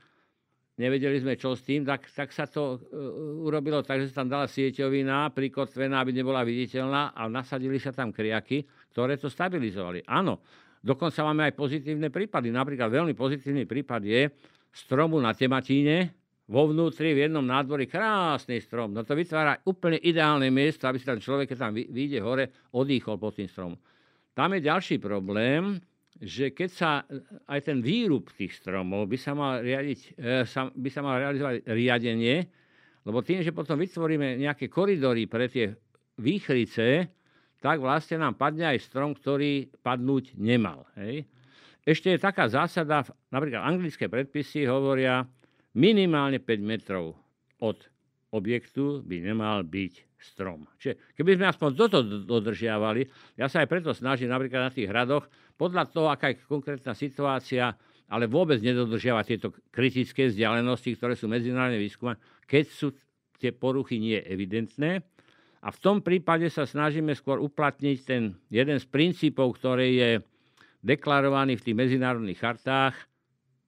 nevedeli 0.75 1.19
sme 1.19 1.39
čo 1.39 1.55
s 1.55 1.63
tým, 1.63 1.87
tak, 1.87 2.07
tak 2.11 2.31
sa 2.35 2.45
to 2.47 2.75
uh, 2.75 3.45
urobilo 3.45 3.79
tak, 3.81 4.03
že 4.03 4.11
sa 4.11 4.23
tam 4.23 4.31
dala 4.31 4.47
sieťovina 4.47 5.31
prikotvená, 5.31 6.03
aby 6.03 6.11
nebola 6.11 6.43
viditeľná 6.43 7.15
a 7.15 7.27
nasadili 7.31 7.79
sa 7.79 7.95
tam 7.95 8.11
kriaky, 8.11 8.63
ktoré 8.91 9.15
to 9.15 9.31
stabilizovali. 9.31 10.03
Áno, 10.07 10.43
dokonca 10.83 11.23
máme 11.23 11.47
aj 11.49 11.53
pozitívne 11.55 12.11
prípady. 12.11 12.51
Napríklad 12.51 12.91
veľmi 12.91 13.15
pozitívny 13.15 13.63
prípad 13.63 14.01
je 14.03 14.29
stromu 14.75 15.17
na 15.23 15.31
Tematíne, 15.31 16.25
vo 16.45 16.69
vnútri 16.69 17.17
v 17.17 17.25
jednom 17.25 17.41
nádvorí 17.41 17.89
krásny 17.89 18.61
strom. 18.61 18.93
No 18.93 19.01
to 19.01 19.17
vytvára 19.17 19.57
úplne 19.65 19.97
ideálne 19.97 20.53
miesto, 20.53 20.85
aby 20.85 21.01
si 21.01 21.09
tam 21.09 21.17
človek, 21.17 21.49
keď 21.49 21.57
tam 21.57 21.73
vyjde 21.73 22.19
hore, 22.21 22.45
odýchol 22.77 23.17
pod 23.17 23.33
tým 23.33 23.49
stromom. 23.49 23.77
Tam 24.37 24.53
je 24.53 24.61
ďalší 24.61 25.01
problém, 25.01 25.81
že 26.19 26.55
keď 26.55 26.69
sa 26.71 27.03
aj 27.51 27.59
ten 27.67 27.83
výrub 27.83 28.31
tých 28.31 28.55
stromov 28.55 29.11
by 29.11 29.17
sa 29.19 29.35
mal, 29.35 29.59
riadiť, 29.59 29.99
e, 30.15 30.43
by 30.71 30.89
sa 30.91 31.01
mal 31.03 31.19
realizovať 31.19 31.67
riadenie, 31.67 32.47
lebo 33.05 33.19
tým, 33.21 33.43
že 33.43 33.51
potom 33.51 33.75
vytvoríme 33.75 34.39
nejaké 34.39 34.71
koridory 34.71 35.27
pre 35.27 35.51
tie 35.51 35.75
výchrice, 36.17 37.11
tak 37.59 37.81
vlastne 37.81 38.21
nám 38.21 38.39
padne 38.39 38.71
aj 38.71 38.79
strom, 38.81 39.13
ktorý 39.13 39.67
padnúť 39.83 40.37
nemal. 40.39 40.87
Hej. 40.95 41.27
Ešte 41.85 42.13
je 42.13 42.19
taká 42.21 42.49
zásada, 42.49 43.05
napríklad 43.29 43.61
anglické 43.61 44.09
predpisy 44.09 44.65
hovoria, 44.65 45.21
minimálne 45.77 46.41
5 46.41 46.61
metrov 46.65 47.13
od 47.61 47.77
objektu 48.35 48.99
by 49.07 49.23
nemal 49.23 49.63
byť 49.63 50.19
strom. 50.19 50.67
Čiže 50.75 51.15
keby 51.15 51.39
sme 51.39 51.45
aspoň 51.47 51.69
toto 51.79 52.03
dodržiavali, 52.03 53.07
ja 53.39 53.47
sa 53.47 53.63
aj 53.63 53.71
preto 53.71 53.95
snažím 53.95 54.33
napríklad 54.33 54.67
na 54.67 54.71
tých 54.73 54.91
hradoch, 54.91 55.31
podľa 55.55 55.87
toho, 55.87 56.11
aká 56.11 56.35
je 56.35 56.43
konkrétna 56.43 56.91
situácia, 56.91 57.71
ale 58.11 58.27
vôbec 58.27 58.59
nedodržiavať 58.59 59.25
tieto 59.25 59.49
kritické 59.71 60.27
vzdialenosti, 60.29 60.99
ktoré 60.99 61.15
sú 61.15 61.31
medzinárodne 61.31 61.79
výskúmané, 61.79 62.19
keď 62.45 62.65
sú 62.67 62.87
tie 63.39 63.55
poruchy 63.55 63.97
nie 63.97 64.19
evidentné. 64.19 65.01
A 65.65 65.73
v 65.73 65.81
tom 65.81 65.97
prípade 66.05 66.45
sa 66.53 66.69
snažíme 66.69 67.17
skôr 67.17 67.41
uplatniť 67.41 67.97
ten 68.05 68.37
jeden 68.53 68.77
z 68.77 68.85
princípov, 68.85 69.57
ktorý 69.57 69.89
je 69.97 70.11
deklarovaný 70.85 71.57
v 71.57 71.65
tých 71.65 71.79
medzinárodných 71.81 72.37
chartách 72.37 72.93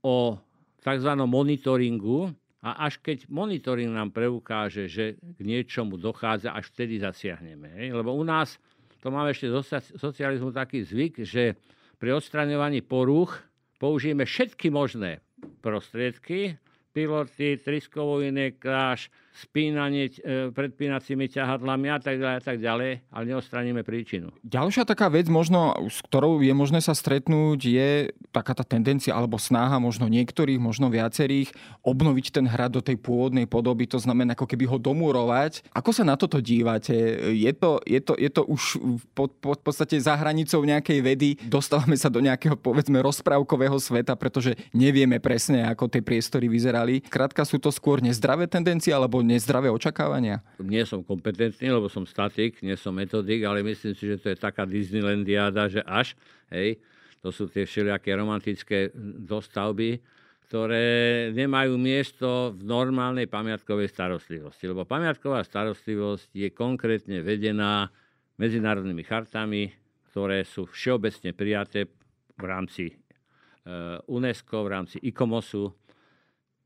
o 0.06 0.38
tzv. 0.78 1.12
monitoringu, 1.26 2.30
a 2.68 2.84
až 2.84 3.00
keď 3.00 3.32
monitoring 3.32 3.96
nám 3.96 4.12
preukáže, 4.12 4.92
že 4.92 5.16
k 5.16 5.40
niečomu 5.40 5.96
dochádza, 5.96 6.52
až 6.52 6.68
vtedy 6.76 7.00
zasiahneme. 7.00 7.72
Hej? 7.80 7.96
Lebo 7.96 8.12
u 8.12 8.28
nás, 8.28 8.60
to 9.00 9.08
máme 9.08 9.32
ešte 9.32 9.48
zo 9.48 9.64
socializmu 9.96 10.52
taký 10.52 10.84
zvyk, 10.84 11.24
že 11.24 11.56
pri 11.96 12.20
odstraňovaní 12.20 12.84
porúch 12.84 13.40
použijeme 13.80 14.28
všetky 14.28 14.68
možné 14.68 15.24
prostriedky, 15.64 16.60
piloty, 16.92 17.62
triskový 17.62 18.34
kráš, 18.58 19.08
spínanie 19.38 20.10
e, 20.10 20.50
predpínacími 20.50 21.30
ťahadlami 21.30 21.88
a 21.94 22.00
tak 22.02 22.18
ďalej 22.18 22.36
a 22.38 22.44
tak 22.44 22.58
ďalej, 22.58 22.92
ale 23.14 23.24
neostraníme 23.30 23.86
príčinu. 23.86 24.34
Ďalšia 24.42 24.90
taká 24.90 25.14
vec, 25.14 25.30
možno, 25.30 25.78
s 25.86 26.02
ktorou 26.02 26.42
je 26.42 26.54
možné 26.58 26.82
sa 26.82 26.98
stretnúť, 26.98 27.60
je 27.62 27.90
taká 28.34 28.58
tá 28.58 28.66
tendencia 28.66 29.14
alebo 29.14 29.38
snaha 29.38 29.78
možno 29.78 30.10
niektorých, 30.10 30.58
možno 30.58 30.90
viacerých 30.90 31.54
obnoviť 31.86 32.26
ten 32.34 32.46
hrad 32.50 32.74
do 32.74 32.82
tej 32.82 32.98
pôvodnej 32.98 33.46
podoby, 33.46 33.86
to 33.86 34.02
znamená 34.02 34.34
ako 34.34 34.50
keby 34.50 34.66
ho 34.66 34.82
domurovať. 34.82 35.70
Ako 35.70 35.94
sa 35.94 36.02
na 36.02 36.18
toto 36.18 36.42
dívate? 36.42 36.94
Je 37.38 37.52
to, 37.54 37.78
je 37.86 38.02
to, 38.02 38.14
je 38.18 38.30
to 38.34 38.42
už 38.50 38.82
v 38.82 39.04
pod, 39.14 39.38
podstate 39.38 40.02
za 40.02 40.18
hranicou 40.18 40.66
nejakej 40.66 41.00
vedy? 41.06 41.30
Dostávame 41.46 41.94
sa 41.94 42.10
do 42.10 42.18
nejakého 42.24 42.58
povedzme 42.58 42.98
rozprávkového 43.06 43.78
sveta, 43.78 44.18
pretože 44.18 44.58
nevieme 44.74 45.22
presne, 45.22 45.70
ako 45.70 45.86
tie 45.92 46.02
priestory 46.02 46.50
vyzerali. 46.50 47.06
Krátka 47.06 47.46
sú 47.46 47.62
to 47.62 47.70
skôr 47.70 48.02
nezdravé 48.02 48.50
tendencie 48.50 48.90
alebo 48.90 49.22
nezdravé 49.28 49.68
očakávania? 49.68 50.40
Nie 50.64 50.88
som 50.88 51.04
kompetentný, 51.04 51.68
lebo 51.68 51.92
som 51.92 52.08
statik, 52.08 52.64
nie 52.64 52.80
som 52.80 52.96
metodik, 52.96 53.44
ale 53.44 53.60
myslím 53.68 53.94
si, 53.94 54.08
že 54.08 54.18
to 54.18 54.32
je 54.32 54.38
taká 54.40 54.64
Disneylandiáda, 54.64 55.68
že 55.68 55.84
až, 55.84 56.16
hej, 56.48 56.80
to 57.20 57.36
sú 57.36 57.52
tie 57.52 57.68
všelijaké 57.68 58.16
romantické 58.16 58.88
dostavby, 59.28 60.00
ktoré 60.48 61.28
nemajú 61.36 61.76
miesto 61.76 62.56
v 62.56 62.64
normálnej 62.64 63.28
pamiatkovej 63.28 63.92
starostlivosti. 63.92 64.72
Lebo 64.72 64.88
pamiatková 64.88 65.44
starostlivosť 65.44 66.32
je 66.32 66.48
konkrétne 66.56 67.20
vedená 67.20 67.92
medzinárodnými 68.40 69.04
chartami, 69.04 69.76
ktoré 70.08 70.48
sú 70.48 70.64
všeobecne 70.72 71.36
prijaté 71.36 71.92
v 72.40 72.44
rámci 72.48 72.96
eh, 72.96 74.00
UNESCO, 74.08 74.64
v 74.64 74.70
rámci 74.72 74.98
ICOMOSu, 75.04 75.68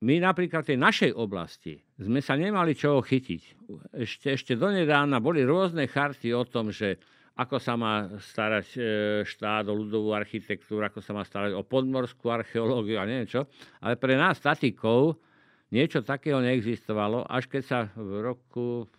my 0.01 0.17
napríklad 0.17 0.65
v 0.65 0.69
tej 0.73 0.79
našej 0.81 1.11
oblasti 1.13 1.77
sme 2.01 2.25
sa 2.25 2.33
nemali 2.33 2.73
čoho 2.73 3.05
chytiť. 3.05 3.41
Ešte, 3.93 4.27
ešte 4.33 4.53
donedávna 4.57 5.21
boli 5.21 5.45
rôzne 5.45 5.85
charty 5.85 6.33
o 6.33 6.41
tom, 6.41 6.73
že 6.73 6.97
ako 7.37 7.57
sa 7.61 7.73
má 7.79 8.09
starať 8.17 8.67
e, 8.75 8.81
štát 9.23 9.69
o 9.69 9.77
ľudovú 9.77 10.11
architektúru, 10.11 10.83
ako 10.83 10.99
sa 10.99 11.15
má 11.15 11.23
starať 11.23 11.55
o 11.55 11.63
podmorskú 11.63 12.27
archeológiu 12.27 12.99
a 12.99 13.07
neviem 13.07 13.29
čo. 13.29 13.47
Ale 13.79 13.95
pre 13.95 14.17
nás 14.17 14.41
statikov 14.41 15.21
niečo 15.71 16.03
takého 16.03 16.43
neexistovalo, 16.43 17.23
až 17.29 17.47
keď 17.47 17.63
sa 17.63 17.79
v 17.95 18.25
roku, 18.25 18.89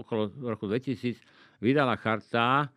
okolo 0.00 0.32
roku 0.48 0.64
2000 0.70 1.18
vydala 1.60 2.00
charta, 2.00 2.72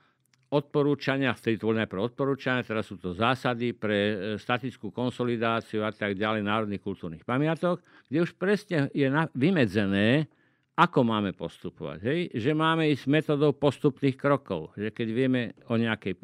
odporúčania, 0.47 1.35
vtedy 1.35 1.59
to 1.59 1.67
boli 1.67 1.83
najprv 1.83 2.13
odporúčania, 2.13 2.63
teraz 2.63 2.87
sú 2.87 2.95
to 2.95 3.11
zásady 3.11 3.75
pre 3.75 3.97
e, 3.97 4.15
statickú 4.39 4.95
konsolidáciu 4.95 5.83
a 5.83 5.91
tak 5.91 6.15
ďalej 6.15 6.47
národných 6.47 6.79
kultúrnych 6.79 7.27
pamiatok, 7.27 7.83
kde 8.07 8.23
už 8.23 8.31
presne 8.39 8.87
je 8.95 9.11
vymedzené, 9.35 10.31
ako 10.77 10.99
máme 11.03 11.33
postupovať. 11.33 11.99
Hej? 12.05 12.19
Že 12.37 12.51
máme 12.53 12.85
ísť 12.93 13.09
metodou 13.09 13.51
postupných 13.57 14.13
krokov. 14.13 14.77
Že 14.77 14.93
keď 14.93 15.07
vieme 15.09 15.41
o 15.67 15.75
nejakej... 15.75 16.21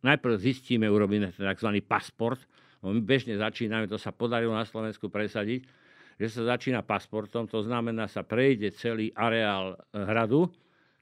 Najprv 0.00 0.40
zistíme, 0.40 0.88
urobíme 0.88 1.28
tzv. 1.36 1.70
pasport. 1.84 2.40
My 2.80 2.96
bežne 3.04 3.36
začíname, 3.36 3.84
to 3.84 4.00
sa 4.00 4.08
podarilo 4.08 4.56
na 4.56 4.64
Slovensku 4.64 5.12
presadiť, 5.12 5.68
že 6.16 6.26
sa 6.32 6.56
začína 6.56 6.80
pasportom, 6.80 7.44
to 7.44 7.60
znamená, 7.60 8.08
sa 8.08 8.24
prejde 8.24 8.72
celý 8.72 9.12
areál 9.12 9.76
hradu, 9.92 10.48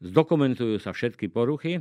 zdokumentujú 0.02 0.82
sa 0.82 0.90
všetky 0.90 1.30
poruchy, 1.30 1.78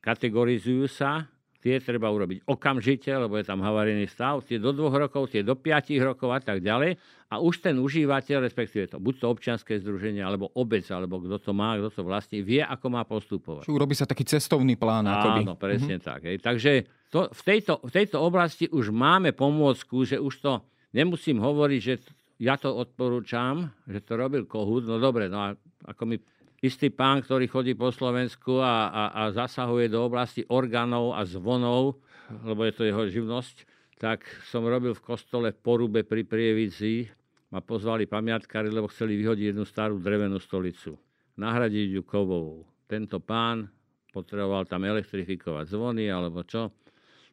kategorizujú 0.00 0.88
sa, 0.88 1.28
tie 1.60 1.76
treba 1.76 2.08
urobiť 2.08 2.48
okamžite, 2.48 3.12
lebo 3.12 3.36
je 3.36 3.44
tam 3.44 3.60
havarijný 3.60 4.08
stav, 4.08 4.40
tie 4.48 4.56
do 4.56 4.72
dvoch 4.72 4.96
rokov, 4.96 5.28
tie 5.28 5.44
do 5.44 5.52
piatich 5.54 6.00
rokov 6.00 6.32
a 6.32 6.40
tak 6.40 6.64
ďalej. 6.64 6.96
A 7.30 7.38
už 7.38 7.62
ten 7.62 7.76
užívateľ, 7.78 8.42
respektíve 8.42 8.90
to, 8.90 8.96
buď 8.98 9.14
to 9.22 9.26
občianské 9.28 9.78
združenie, 9.78 10.24
alebo 10.24 10.50
obec, 10.56 10.82
alebo 10.90 11.20
kto 11.20 11.36
to 11.38 11.52
má, 11.52 11.78
kto 11.78 12.00
to 12.00 12.02
vlastní, 12.02 12.40
vie, 12.42 12.64
ako 12.64 12.86
má 12.90 13.04
postupovať. 13.06 13.68
Čiže 13.68 13.76
urobí 13.76 13.94
sa 13.94 14.08
taký 14.08 14.24
cestovný 14.26 14.74
plán. 14.74 15.06
Akoby. 15.06 15.46
Áno, 15.46 15.54
presne 15.54 16.00
mm-hmm. 16.00 16.08
tak. 16.10 16.20
Hej. 16.26 16.36
Takže 16.42 16.72
to, 17.12 17.30
v, 17.30 17.42
tejto, 17.44 17.72
v 17.86 17.90
tejto 17.92 18.18
oblasti 18.18 18.66
už 18.66 18.90
máme 18.90 19.30
pomôcku, 19.36 20.02
že 20.02 20.18
už 20.18 20.34
to 20.42 20.52
nemusím 20.96 21.38
hovoriť, 21.38 21.80
že 21.84 21.94
ja 22.40 22.56
to 22.56 22.72
odporúčam, 22.72 23.68
že 23.84 24.00
to 24.00 24.16
robil 24.16 24.48
Kohut, 24.48 24.88
no 24.88 24.96
dobre, 24.96 25.28
no 25.28 25.44
a 25.44 25.48
ako 25.86 26.02
mi 26.08 26.16
istý 26.60 26.92
pán, 26.92 27.24
ktorý 27.24 27.48
chodí 27.48 27.72
po 27.72 27.88
Slovensku 27.88 28.60
a, 28.60 28.92
a, 28.92 29.02
a 29.16 29.22
zasahuje 29.32 29.88
do 29.88 30.04
oblasti 30.04 30.44
orgánov 30.48 31.16
a 31.16 31.24
zvonov, 31.24 32.00
lebo 32.44 32.62
je 32.68 32.72
to 32.76 32.82
jeho 32.86 33.04
živnosť, 33.08 33.56
tak 34.00 34.24
som 34.48 34.64
robil 34.64 34.96
v 34.96 35.04
kostole 35.04 35.52
v 35.52 35.60
Porube 35.60 36.00
pri 36.04 36.24
Prievici. 36.24 37.04
Ma 37.50 37.58
pozvali 37.58 38.06
pamiatkári, 38.06 38.70
lebo 38.70 38.86
chceli 38.88 39.18
vyhodiť 39.18 39.50
jednu 39.50 39.66
starú 39.66 39.98
drevenú 39.98 40.38
stolicu. 40.38 40.94
Nahradiť 41.34 41.98
ju 41.98 42.02
kovovou. 42.06 42.62
Tento 42.86 43.18
pán 43.18 43.66
potreboval 44.14 44.70
tam 44.70 44.86
elektrifikovať 44.86 45.66
zvony 45.74 46.06
alebo 46.06 46.46
čo. 46.46 46.70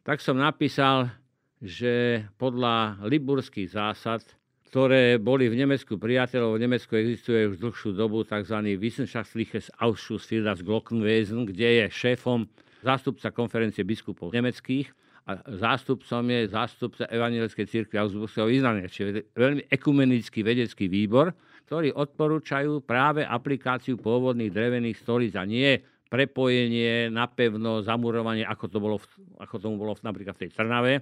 Tak 0.02 0.18
som 0.18 0.34
napísal, 0.34 1.14
že 1.62 2.26
podľa 2.34 3.02
liburských 3.06 3.70
zásad, 3.70 4.22
ktoré 4.68 5.16
boli 5.16 5.48
v 5.48 5.64
Nemecku 5.64 5.96
priateľov, 5.96 6.60
v 6.60 6.68
Nemecku 6.68 6.92
existuje 6.92 7.48
už 7.48 7.56
dlhšiu 7.56 7.96
dobu 7.96 8.20
tzv. 8.20 8.76
Wissenschaftliches 8.76 9.72
Ausschuss 9.80 10.28
für 10.28 10.44
das 10.44 10.60
Glockenwesen, 10.60 11.48
kde 11.48 11.68
je 11.80 11.84
šéfom 11.88 12.44
zástupca 12.84 13.32
konferencie 13.32 13.80
biskupov 13.80 14.28
nemeckých 14.36 14.92
a 15.24 15.40
zástupcom 15.56 16.20
je 16.28 16.52
zástupca 16.52 17.08
Evangelickej 17.08 17.64
církvy 17.64 17.96
Augsburského 17.96 18.52
Izraela, 18.52 18.92
čiže 18.92 19.32
veľmi 19.32 19.72
ekumenický 19.72 20.44
vedecký 20.44 20.84
výbor, 20.92 21.32
ktorí 21.64 21.96
odporúčajú 21.96 22.84
práve 22.84 23.24
aplikáciu 23.24 23.96
pôvodných 23.96 24.52
drevených 24.52 25.00
stolíc 25.00 25.32
a 25.36 25.48
nie 25.48 25.80
prepojenie, 26.08 27.12
napevno, 27.12 27.84
zamurovanie, 27.84 28.44
ako, 28.44 28.64
to 28.68 28.78
bolo, 28.80 28.96
ako 29.36 29.54
tomu 29.60 29.76
bolo 29.76 29.92
napríklad 30.00 30.36
v 30.36 30.48
tej 30.48 30.50
Trnave. 30.56 30.92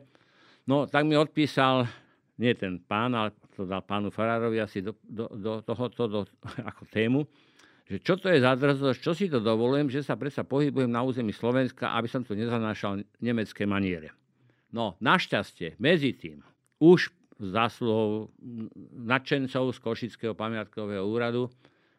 No, 0.66 0.90
tak 0.90 1.06
mi 1.06 1.14
odpísal, 1.14 1.86
nie 2.36 2.52
ten 2.52 2.76
pán, 2.80 3.16
ale 3.16 3.32
to 3.56 3.64
dal 3.64 3.80
pánu 3.80 4.12
Farárovi 4.12 4.60
asi 4.60 4.84
do, 4.84 4.92
do, 5.02 5.28
do 5.32 5.52
tohoto 5.64 6.04
do, 6.08 6.20
ako 6.70 6.82
tému, 6.92 7.20
že 7.86 8.02
čo 8.02 8.18
to 8.18 8.28
je 8.28 8.42
za 8.42 8.58
drzosť, 8.58 8.98
čo 8.98 9.12
si 9.14 9.30
to 9.30 9.38
dovolujem, 9.38 9.86
že 9.86 10.02
sa 10.02 10.18
predsa 10.18 10.42
pohybujem 10.42 10.90
na 10.90 11.06
území 11.06 11.30
Slovenska, 11.30 11.94
aby 11.94 12.10
som 12.10 12.26
tu 12.26 12.34
nezanášal 12.34 13.06
nemecké 13.22 13.62
maniere. 13.62 14.10
No, 14.74 14.98
našťastie, 14.98 15.78
medzi 15.78 16.12
tým, 16.12 16.42
už 16.82 17.14
zásluhou 17.38 18.32
nadšencov 18.96 19.70
z 19.70 19.78
Košického 19.78 20.34
pamiatkového 20.34 21.04
úradu 21.06 21.52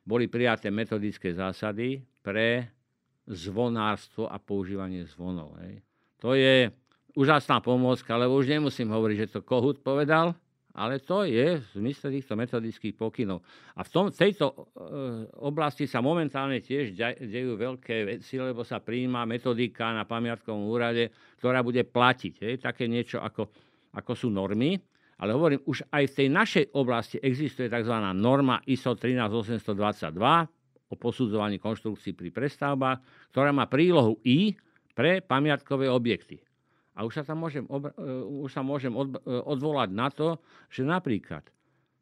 boli 0.04 0.28
prijaté 0.28 0.74
metodické 0.74 1.32
zásady 1.32 2.04
pre 2.20 2.68
zvonárstvo 3.28 4.28
a 4.28 4.40
používanie 4.40 5.04
zvonov. 5.08 5.56
Hej. 5.64 5.84
To 6.24 6.34
je 6.34 6.72
úžasná 7.18 7.58
pomôcka, 7.66 8.14
lebo 8.14 8.38
už 8.38 8.54
nemusím 8.54 8.94
hovoriť, 8.94 9.18
že 9.26 9.32
to 9.34 9.40
Kohut 9.42 9.82
povedal, 9.82 10.38
ale 10.78 11.02
to 11.02 11.26
je 11.26 11.58
v 11.58 11.66
zmysle 11.74 12.14
týchto 12.14 12.38
metodických 12.38 12.94
pokynov. 12.94 13.42
A 13.74 13.82
v 13.82 13.90
tom, 13.90 14.14
tejto 14.14 14.54
e, 14.54 14.58
oblasti 15.42 15.90
sa 15.90 16.06
momentálne 16.06 16.62
tiež 16.62 16.94
dejú 17.18 17.58
veľké 17.58 17.96
veci, 18.06 18.38
lebo 18.38 18.62
sa 18.62 18.78
prijíma 18.78 19.26
metodika 19.26 19.90
na 19.90 20.06
pamiatkovom 20.06 20.70
úrade, 20.70 21.10
ktorá 21.42 21.66
bude 21.66 21.82
platiť. 21.82 22.34
Je, 22.38 22.62
také 22.62 22.86
niečo 22.86 23.18
ako, 23.18 23.50
ako 23.98 24.12
sú 24.14 24.30
normy. 24.30 24.78
Ale 25.18 25.34
hovorím, 25.34 25.66
už 25.66 25.90
aj 25.90 26.14
v 26.14 26.16
tej 26.22 26.30
našej 26.30 26.66
oblasti 26.78 27.18
existuje 27.18 27.74
tzv. 27.74 27.98
norma 28.14 28.62
ISO 28.70 28.94
13822 28.94 30.14
o 30.88 30.96
posudzovaní 30.96 31.58
konštrukcií 31.58 32.14
pri 32.14 32.30
prestavbách, 32.30 33.02
ktorá 33.34 33.50
má 33.50 33.66
prílohu 33.66 34.22
I 34.30 34.54
pre 34.94 35.26
pamiatkové 35.26 35.90
objekty. 35.90 36.47
A 36.98 37.06
už 37.06 37.22
sa 37.22 37.24
tam 37.24 37.46
môžem, 37.46 37.62
e, 37.70 37.90
už 38.42 38.50
sa 38.50 38.66
môžem 38.66 38.90
od- 38.98 39.22
e, 39.22 39.32
odvolať 39.46 39.90
na 39.94 40.10
to, 40.10 40.42
že 40.74 40.82
napríklad 40.82 41.46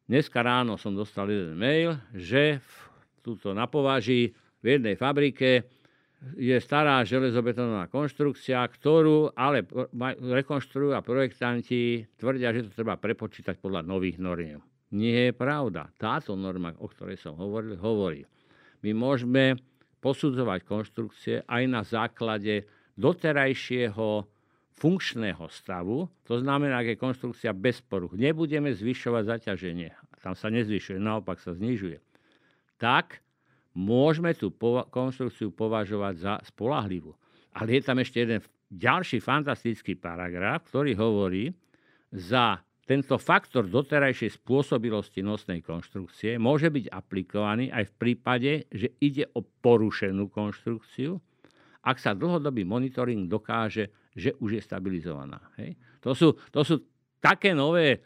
dneska 0.08 0.40
ráno 0.40 0.80
som 0.80 0.96
dostal 0.96 1.28
jeden 1.28 1.60
mail, 1.60 2.00
že 2.16 2.64
v, 2.64 2.70
túto 3.20 3.52
na 3.52 3.68
považí 3.68 4.32
v 4.64 4.80
jednej 4.80 4.96
fabrike 4.96 5.68
je 6.40 6.56
stará 6.58 7.04
železobetónová 7.04 7.92
konštrukcia, 7.92 8.64
ktorú 8.64 9.36
ale 9.36 9.68
rekonštruujú 10.16 10.96
a 10.96 11.04
projektanti 11.04 12.08
tvrdia, 12.16 12.56
že 12.56 12.66
to 12.66 12.80
treba 12.82 12.96
prepočítať 12.96 13.60
podľa 13.60 13.84
nových 13.84 14.16
noriem. 14.16 14.64
Nie 14.96 15.30
je 15.30 15.32
pravda. 15.36 15.92
Táto 16.00 16.32
norma, 16.32 16.72
o 16.80 16.88
ktorej 16.88 17.20
som 17.20 17.36
hovoril, 17.36 17.76
hovorí. 17.76 18.24
My 18.80 18.96
môžeme 18.96 19.60
posudzovať 20.00 20.64
konštrukcie 20.64 21.34
aj 21.44 21.62
na 21.68 21.82
základe 21.84 22.64
doterajšieho 22.96 24.24
funkčného 24.76 25.48
stavu, 25.48 26.06
to 26.28 26.36
znamená, 26.36 26.84
ak 26.84 26.94
je 26.94 26.96
konštrukcia 27.00 27.50
bez 27.56 27.80
poruch, 27.80 28.12
nebudeme 28.12 28.72
zvyšovať 28.76 29.24
zaťaženie, 29.24 29.90
tam 30.20 30.36
sa 30.36 30.52
nezvyšuje, 30.52 31.00
naopak 31.00 31.40
sa 31.40 31.56
znižuje, 31.56 31.96
tak 32.76 33.24
môžeme 33.72 34.36
tú 34.36 34.52
konštrukciu 34.92 35.52
považovať 35.52 36.14
za 36.16 36.34
spolahlivú. 36.44 37.16
Ale 37.56 37.80
je 37.80 37.82
tam 37.88 37.96
ešte 38.00 38.20
jeden 38.20 38.40
ďalší 38.68 39.24
fantastický 39.24 39.96
paragraf, 39.96 40.68
ktorý 40.68 40.92
hovorí, 40.96 41.56
za 42.12 42.60
tento 42.86 43.18
faktor 43.18 43.66
doterajšej 43.66 44.38
spôsobilosti 44.38 45.18
nosnej 45.20 45.58
konštrukcie 45.58 46.38
môže 46.38 46.70
byť 46.70 46.86
aplikovaný 46.86 47.66
aj 47.74 47.84
v 47.90 47.94
prípade, 47.98 48.52
že 48.70 48.94
ide 49.02 49.26
o 49.34 49.42
porušenú 49.42 50.30
konštrukciu, 50.30 51.18
ak 51.82 51.98
sa 51.98 52.14
dlhodobý 52.14 52.62
monitoring 52.62 53.26
dokáže 53.26 53.90
že 54.16 54.32
už 54.40 54.58
je 54.58 54.62
stabilizovaná. 54.64 55.38
Hej. 55.60 55.76
To, 56.00 56.16
sú, 56.16 56.32
to 56.48 56.64
sú 56.64 56.80
také 57.20 57.52
nové 57.52 58.00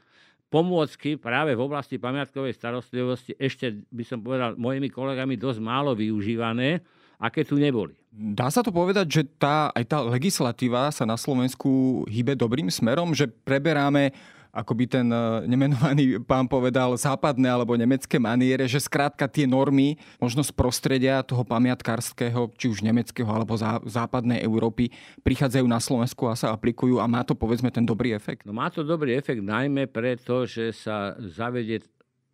pomôcky 0.50 1.14
práve 1.14 1.54
v 1.54 1.62
oblasti 1.62 1.96
pamiatkovej 1.96 2.58
starostlivosti, 2.58 3.38
ešte 3.38 3.86
by 3.94 4.02
som 4.02 4.18
povedal 4.18 4.58
mojimi 4.58 4.90
kolegami 4.90 5.38
dosť 5.38 5.62
málo 5.62 5.94
využívané, 5.94 6.82
aké 7.22 7.46
tu 7.46 7.54
neboli. 7.54 7.94
Dá 8.10 8.50
sa 8.50 8.66
to 8.66 8.74
povedať, 8.74 9.06
že 9.06 9.22
tá, 9.38 9.70
aj 9.70 9.84
tá 9.86 10.02
legislatíva 10.02 10.90
sa 10.90 11.06
na 11.06 11.14
Slovensku 11.14 12.02
hýbe 12.10 12.34
dobrým 12.34 12.66
smerom, 12.66 13.14
že 13.14 13.30
preberáme 13.30 14.10
ako 14.50 14.72
by 14.74 14.84
ten 14.90 15.06
e, 15.10 15.46
nemenovaný 15.46 16.18
pán 16.30 16.50
povedal, 16.50 16.94
západné 16.98 17.46
alebo 17.46 17.78
nemecké 17.78 18.18
maniere, 18.18 18.66
že 18.66 18.82
skrátka 18.82 19.30
tie 19.30 19.46
normy, 19.46 19.96
možno 20.18 20.42
z 20.42 20.50
prostredia 20.50 21.22
toho 21.22 21.46
pamiatkárskeho, 21.46 22.50
či 22.58 22.66
už 22.70 22.82
nemeckého 22.82 23.30
alebo 23.30 23.54
západnej 23.86 24.42
Európy, 24.42 24.90
prichádzajú 25.22 25.66
na 25.66 25.78
Slovensku 25.78 26.26
a 26.26 26.34
sa 26.34 26.50
aplikujú 26.54 26.98
a 26.98 27.06
má 27.06 27.22
to 27.22 27.38
povedzme 27.38 27.70
ten 27.70 27.86
dobrý 27.86 28.14
efekt? 28.14 28.42
No 28.44 28.54
má 28.54 28.68
to 28.68 28.82
dobrý 28.82 29.14
efekt 29.14 29.42
najmä 29.42 29.86
preto, 29.86 30.44
že 30.44 30.74
sa 30.74 31.14
zavedie 31.18 31.82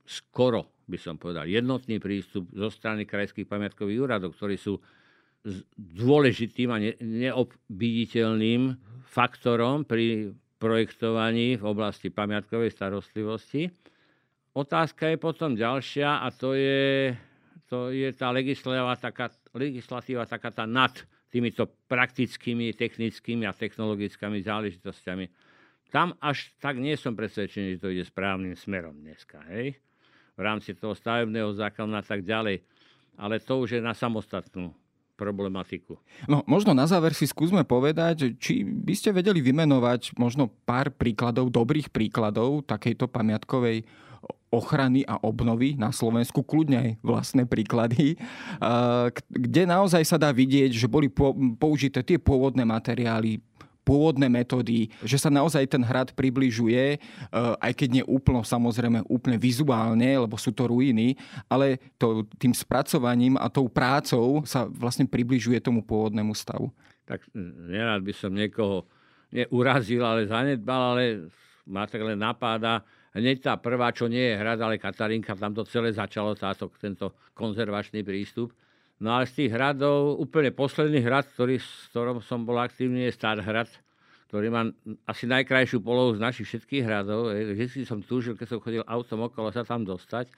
skoro, 0.06 0.84
by 0.86 0.96
som 0.96 1.18
povedal, 1.18 1.44
jednotný 1.44 1.98
prístup 1.98 2.48
zo 2.54 2.70
strany 2.70 3.04
krajských 3.04 3.44
pamiatkových 3.44 4.00
úradov, 4.00 4.38
ktorí 4.38 4.56
sú 4.56 4.78
dôležitým 5.76 6.68
a 6.74 6.78
neobviditeľným 6.98 8.74
faktorom 9.06 9.86
pri 9.86 10.34
projektovaní 10.56 11.60
v 11.60 11.64
oblasti 11.64 12.08
pamiatkovej 12.08 12.72
starostlivosti. 12.72 13.68
Otázka 14.56 15.12
je 15.12 15.16
potom 15.20 15.52
ďalšia 15.52 16.24
a 16.24 16.32
to 16.32 16.56
je, 16.56 17.12
to 17.68 17.92
je 17.92 18.08
tá 18.16 18.32
legislatíva 18.32 18.96
taká, 18.96 19.28
legislatíva 19.52 20.24
taká 20.24 20.48
tá 20.48 20.64
nad 20.64 20.96
týmito 21.28 21.68
praktickými, 21.92 22.72
technickými 22.72 23.44
a 23.44 23.52
technologickými 23.52 24.40
záležitostiami. 24.40 25.28
Tam 25.92 26.16
až 26.24 26.56
tak 26.56 26.80
nie 26.80 26.96
som 26.96 27.12
presvedčený, 27.12 27.76
že 27.76 27.82
to 27.84 27.92
ide 27.92 28.04
správnym 28.08 28.56
smerom 28.56 28.96
dneska. 28.96 29.44
Hej? 29.52 29.76
V 30.36 30.40
rámci 30.40 30.72
toho 30.72 30.96
stavebného 30.96 31.52
zákona 31.52 32.00
a 32.00 32.04
tak 32.04 32.24
ďalej. 32.24 32.64
Ale 33.20 33.40
to 33.44 33.60
už 33.60 33.76
je 33.76 33.80
na 33.84 33.92
samostatnú 33.92 34.72
problematiku. 35.16 35.96
No, 36.28 36.44
možno 36.44 36.76
na 36.76 36.84
záver 36.84 37.16
si 37.16 37.24
skúsme 37.24 37.64
povedať, 37.64 38.36
či 38.36 38.62
by 38.62 38.94
ste 38.94 39.16
vedeli 39.16 39.40
vymenovať 39.40 40.14
možno 40.20 40.52
pár 40.68 40.92
príkladov, 40.92 41.48
dobrých 41.48 41.88
príkladov 41.88 42.68
takejto 42.68 43.08
pamiatkovej 43.08 43.88
ochrany 44.46 45.02
a 45.04 45.18
obnovy 45.26 45.74
na 45.74 45.90
Slovensku, 45.90 46.46
kľudne 46.46 46.78
aj 46.78 46.90
vlastné 47.02 47.42
príklady, 47.50 48.14
kde 49.26 49.62
naozaj 49.66 50.06
sa 50.06 50.16
dá 50.16 50.30
vidieť, 50.30 50.70
že 50.70 50.86
boli 50.86 51.10
použité 51.58 52.06
tie 52.06 52.16
pôvodné 52.16 52.62
materiály, 52.62 53.42
pôvodné 53.86 54.26
metódy, 54.26 54.90
že 55.06 55.14
sa 55.14 55.30
naozaj 55.30 55.70
ten 55.70 55.86
hrad 55.86 56.10
približuje, 56.18 56.98
eh, 56.98 57.54
aj 57.62 57.72
keď 57.78 57.88
nie 58.02 58.04
úplno, 58.10 58.42
samozrejme, 58.42 59.06
úplne 59.06 59.38
vizuálne, 59.38 60.18
lebo 60.18 60.34
sú 60.34 60.50
to 60.50 60.66
ruiny, 60.66 61.14
ale 61.46 61.78
to, 61.94 62.26
tým 62.42 62.50
spracovaním 62.50 63.38
a 63.38 63.46
tou 63.46 63.70
prácou 63.70 64.42
sa 64.42 64.66
vlastne 64.66 65.06
približuje 65.06 65.62
tomu 65.62 65.86
pôvodnému 65.86 66.34
stavu. 66.34 66.74
Tak 67.06 67.22
nerad 67.70 68.02
by 68.02 68.10
som 68.10 68.34
niekoho 68.34 68.90
neurazil, 69.30 70.02
ale 70.02 70.26
zanedbal, 70.26 70.82
ale 70.98 71.02
ma 71.62 71.86
tak 71.86 72.02
len 72.02 72.18
napáda, 72.18 72.82
hneď 73.14 73.42
tá 73.42 73.54
prvá, 73.54 73.94
čo 73.94 74.10
nie 74.10 74.34
je 74.34 74.38
hrad, 74.38 74.58
ale 74.60 74.76
Katarinka, 74.76 75.38
tam 75.38 75.54
to 75.56 75.62
celé 75.64 75.94
začalo, 75.94 76.34
táto, 76.34 76.68
tento 76.76 77.14
konzervačný 77.32 78.04
prístup. 78.04 78.50
No 78.96 79.12
ale 79.12 79.28
z 79.28 79.44
tých 79.44 79.50
hradov, 79.52 80.16
úplne 80.16 80.48
posledný 80.56 81.04
hrad, 81.04 81.28
ktorý, 81.36 81.60
s 81.60 81.92
ktorom 81.92 82.24
som 82.24 82.48
bol 82.48 82.56
aktívny, 82.56 83.04
je 83.08 83.12
Starhrad, 83.12 83.68
ktorý 84.32 84.48
má 84.48 84.72
asi 85.04 85.28
najkrajšiu 85.28 85.84
polohu 85.84 86.16
z 86.16 86.24
našich 86.24 86.48
všetkých 86.48 86.84
hradov. 86.84 87.28
Vždy 87.28 87.84
som 87.84 88.00
túžil, 88.00 88.40
keď 88.40 88.56
som 88.56 88.62
chodil 88.64 88.80
autom 88.88 89.28
okolo, 89.28 89.52
sa 89.52 89.68
tam 89.68 89.84
dostať. 89.84 90.32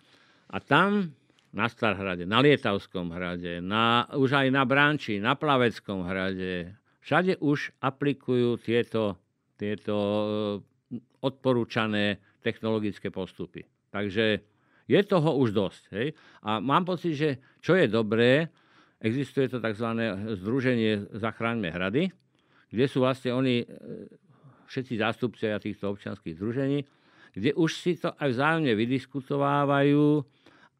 A 0.51 0.59
tam 0.59 1.15
na 1.55 1.67
Starhrade, 1.71 2.27
na 2.29 2.43
Lietavskom 2.43 3.15
hrade, 3.15 3.63
na, 3.65 4.05
už 4.13 4.37
aj 4.37 4.49
na 4.53 4.63
Branči, 4.69 5.17
na 5.23 5.33
Plaveckom 5.39 6.05
hrade, 6.05 6.77
všade 7.01 7.41
už 7.41 7.73
aplikujú 7.81 8.61
tieto, 8.61 9.17
tieto 9.57 9.95
eh, 9.97 11.01
odporúčané 11.25 12.21
technologické 12.45 13.09
postupy. 13.09 13.65
Takže 13.89 14.45
je 14.89 15.01
toho 15.05 15.37
už 15.37 15.53
dosť. 15.53 15.83
Hej? 15.93 16.09
A 16.43 16.59
mám 16.59 16.89
pocit, 16.89 17.15
že 17.15 17.29
čo 17.61 17.77
je 17.77 17.87
dobré, 17.87 18.49
existuje 18.99 19.47
to 19.53 19.61
tzv. 19.61 19.89
Združenie 20.41 21.13
Zachráňme 21.13 21.69
hrady, 21.69 22.09
kde 22.73 22.85
sú 22.89 23.05
vlastne 23.05 23.37
oni 23.37 23.63
e, 23.63 23.67
všetci 24.67 24.99
zástupcovia 24.99 25.61
týchto 25.61 25.93
občianských 25.93 26.35
združení, 26.41 26.83
kde 27.37 27.53
už 27.55 27.71
si 27.77 28.01
to 28.01 28.17
aj 28.17 28.33
vzájomne 28.33 28.73
vydiskutovávajú 28.73 30.25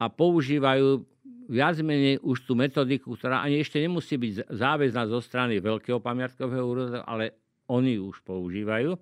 a 0.01 0.05
používajú 0.09 1.05
viac 1.49 1.81
menej 1.81 2.21
už 2.21 2.45
tú 2.45 2.53
metodiku, 2.53 3.17
ktorá 3.17 3.41
ani 3.41 3.65
ešte 3.65 3.81
nemusí 3.81 4.21
byť 4.21 4.53
záväzná 4.53 5.09
zo 5.09 5.21
strany 5.25 5.61
veľkého 5.61 6.01
pamiatkového 6.01 6.65
úradu, 6.65 7.01
ale 7.09 7.37
oni 7.69 7.97
už 7.97 8.21
používajú. 8.25 8.97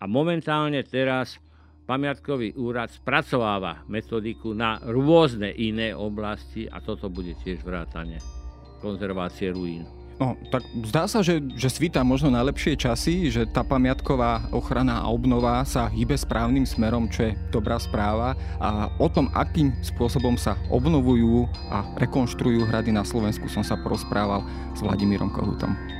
A 0.00 0.04
momentálne 0.08 0.80
teraz 0.84 1.40
pamiatkový 1.84 2.56
úrad 2.56 2.90
spracováva 2.92 3.84
metodiku 3.86 4.56
na 4.56 4.80
rôzne 4.82 5.52
iné 5.54 5.92
oblasti 5.96 6.66
a 6.68 6.80
toto 6.80 7.08
bude 7.12 7.36
tiež 7.40 7.62
vrátane 7.62 8.20
konzervácie 8.80 9.52
ruín. 9.52 9.84
No, 10.20 10.36
tak 10.52 10.60
zdá 10.84 11.08
sa, 11.08 11.24
že, 11.24 11.40
že 11.56 11.72
svíta 11.72 12.04
možno 12.04 12.28
najlepšie 12.28 12.76
časy, 12.76 13.32
že 13.32 13.48
tá 13.48 13.64
pamiatková 13.64 14.52
ochrana 14.52 15.00
a 15.00 15.08
obnova 15.08 15.64
sa 15.64 15.88
hýbe 15.88 16.12
správnym 16.12 16.68
smerom, 16.68 17.08
čo 17.08 17.32
je 17.32 17.36
dobrá 17.48 17.80
správa. 17.80 18.36
A 18.60 18.92
o 19.00 19.08
tom, 19.08 19.32
akým 19.32 19.72
spôsobom 19.80 20.36
sa 20.36 20.60
obnovujú 20.68 21.48
a 21.72 21.88
rekonštruujú 21.96 22.68
hrady 22.68 22.92
na 22.92 23.00
Slovensku, 23.00 23.48
som 23.48 23.64
sa 23.64 23.80
porozprával 23.80 24.44
s 24.76 24.84
Vladimírom 24.84 25.32
Kohutom. 25.32 25.99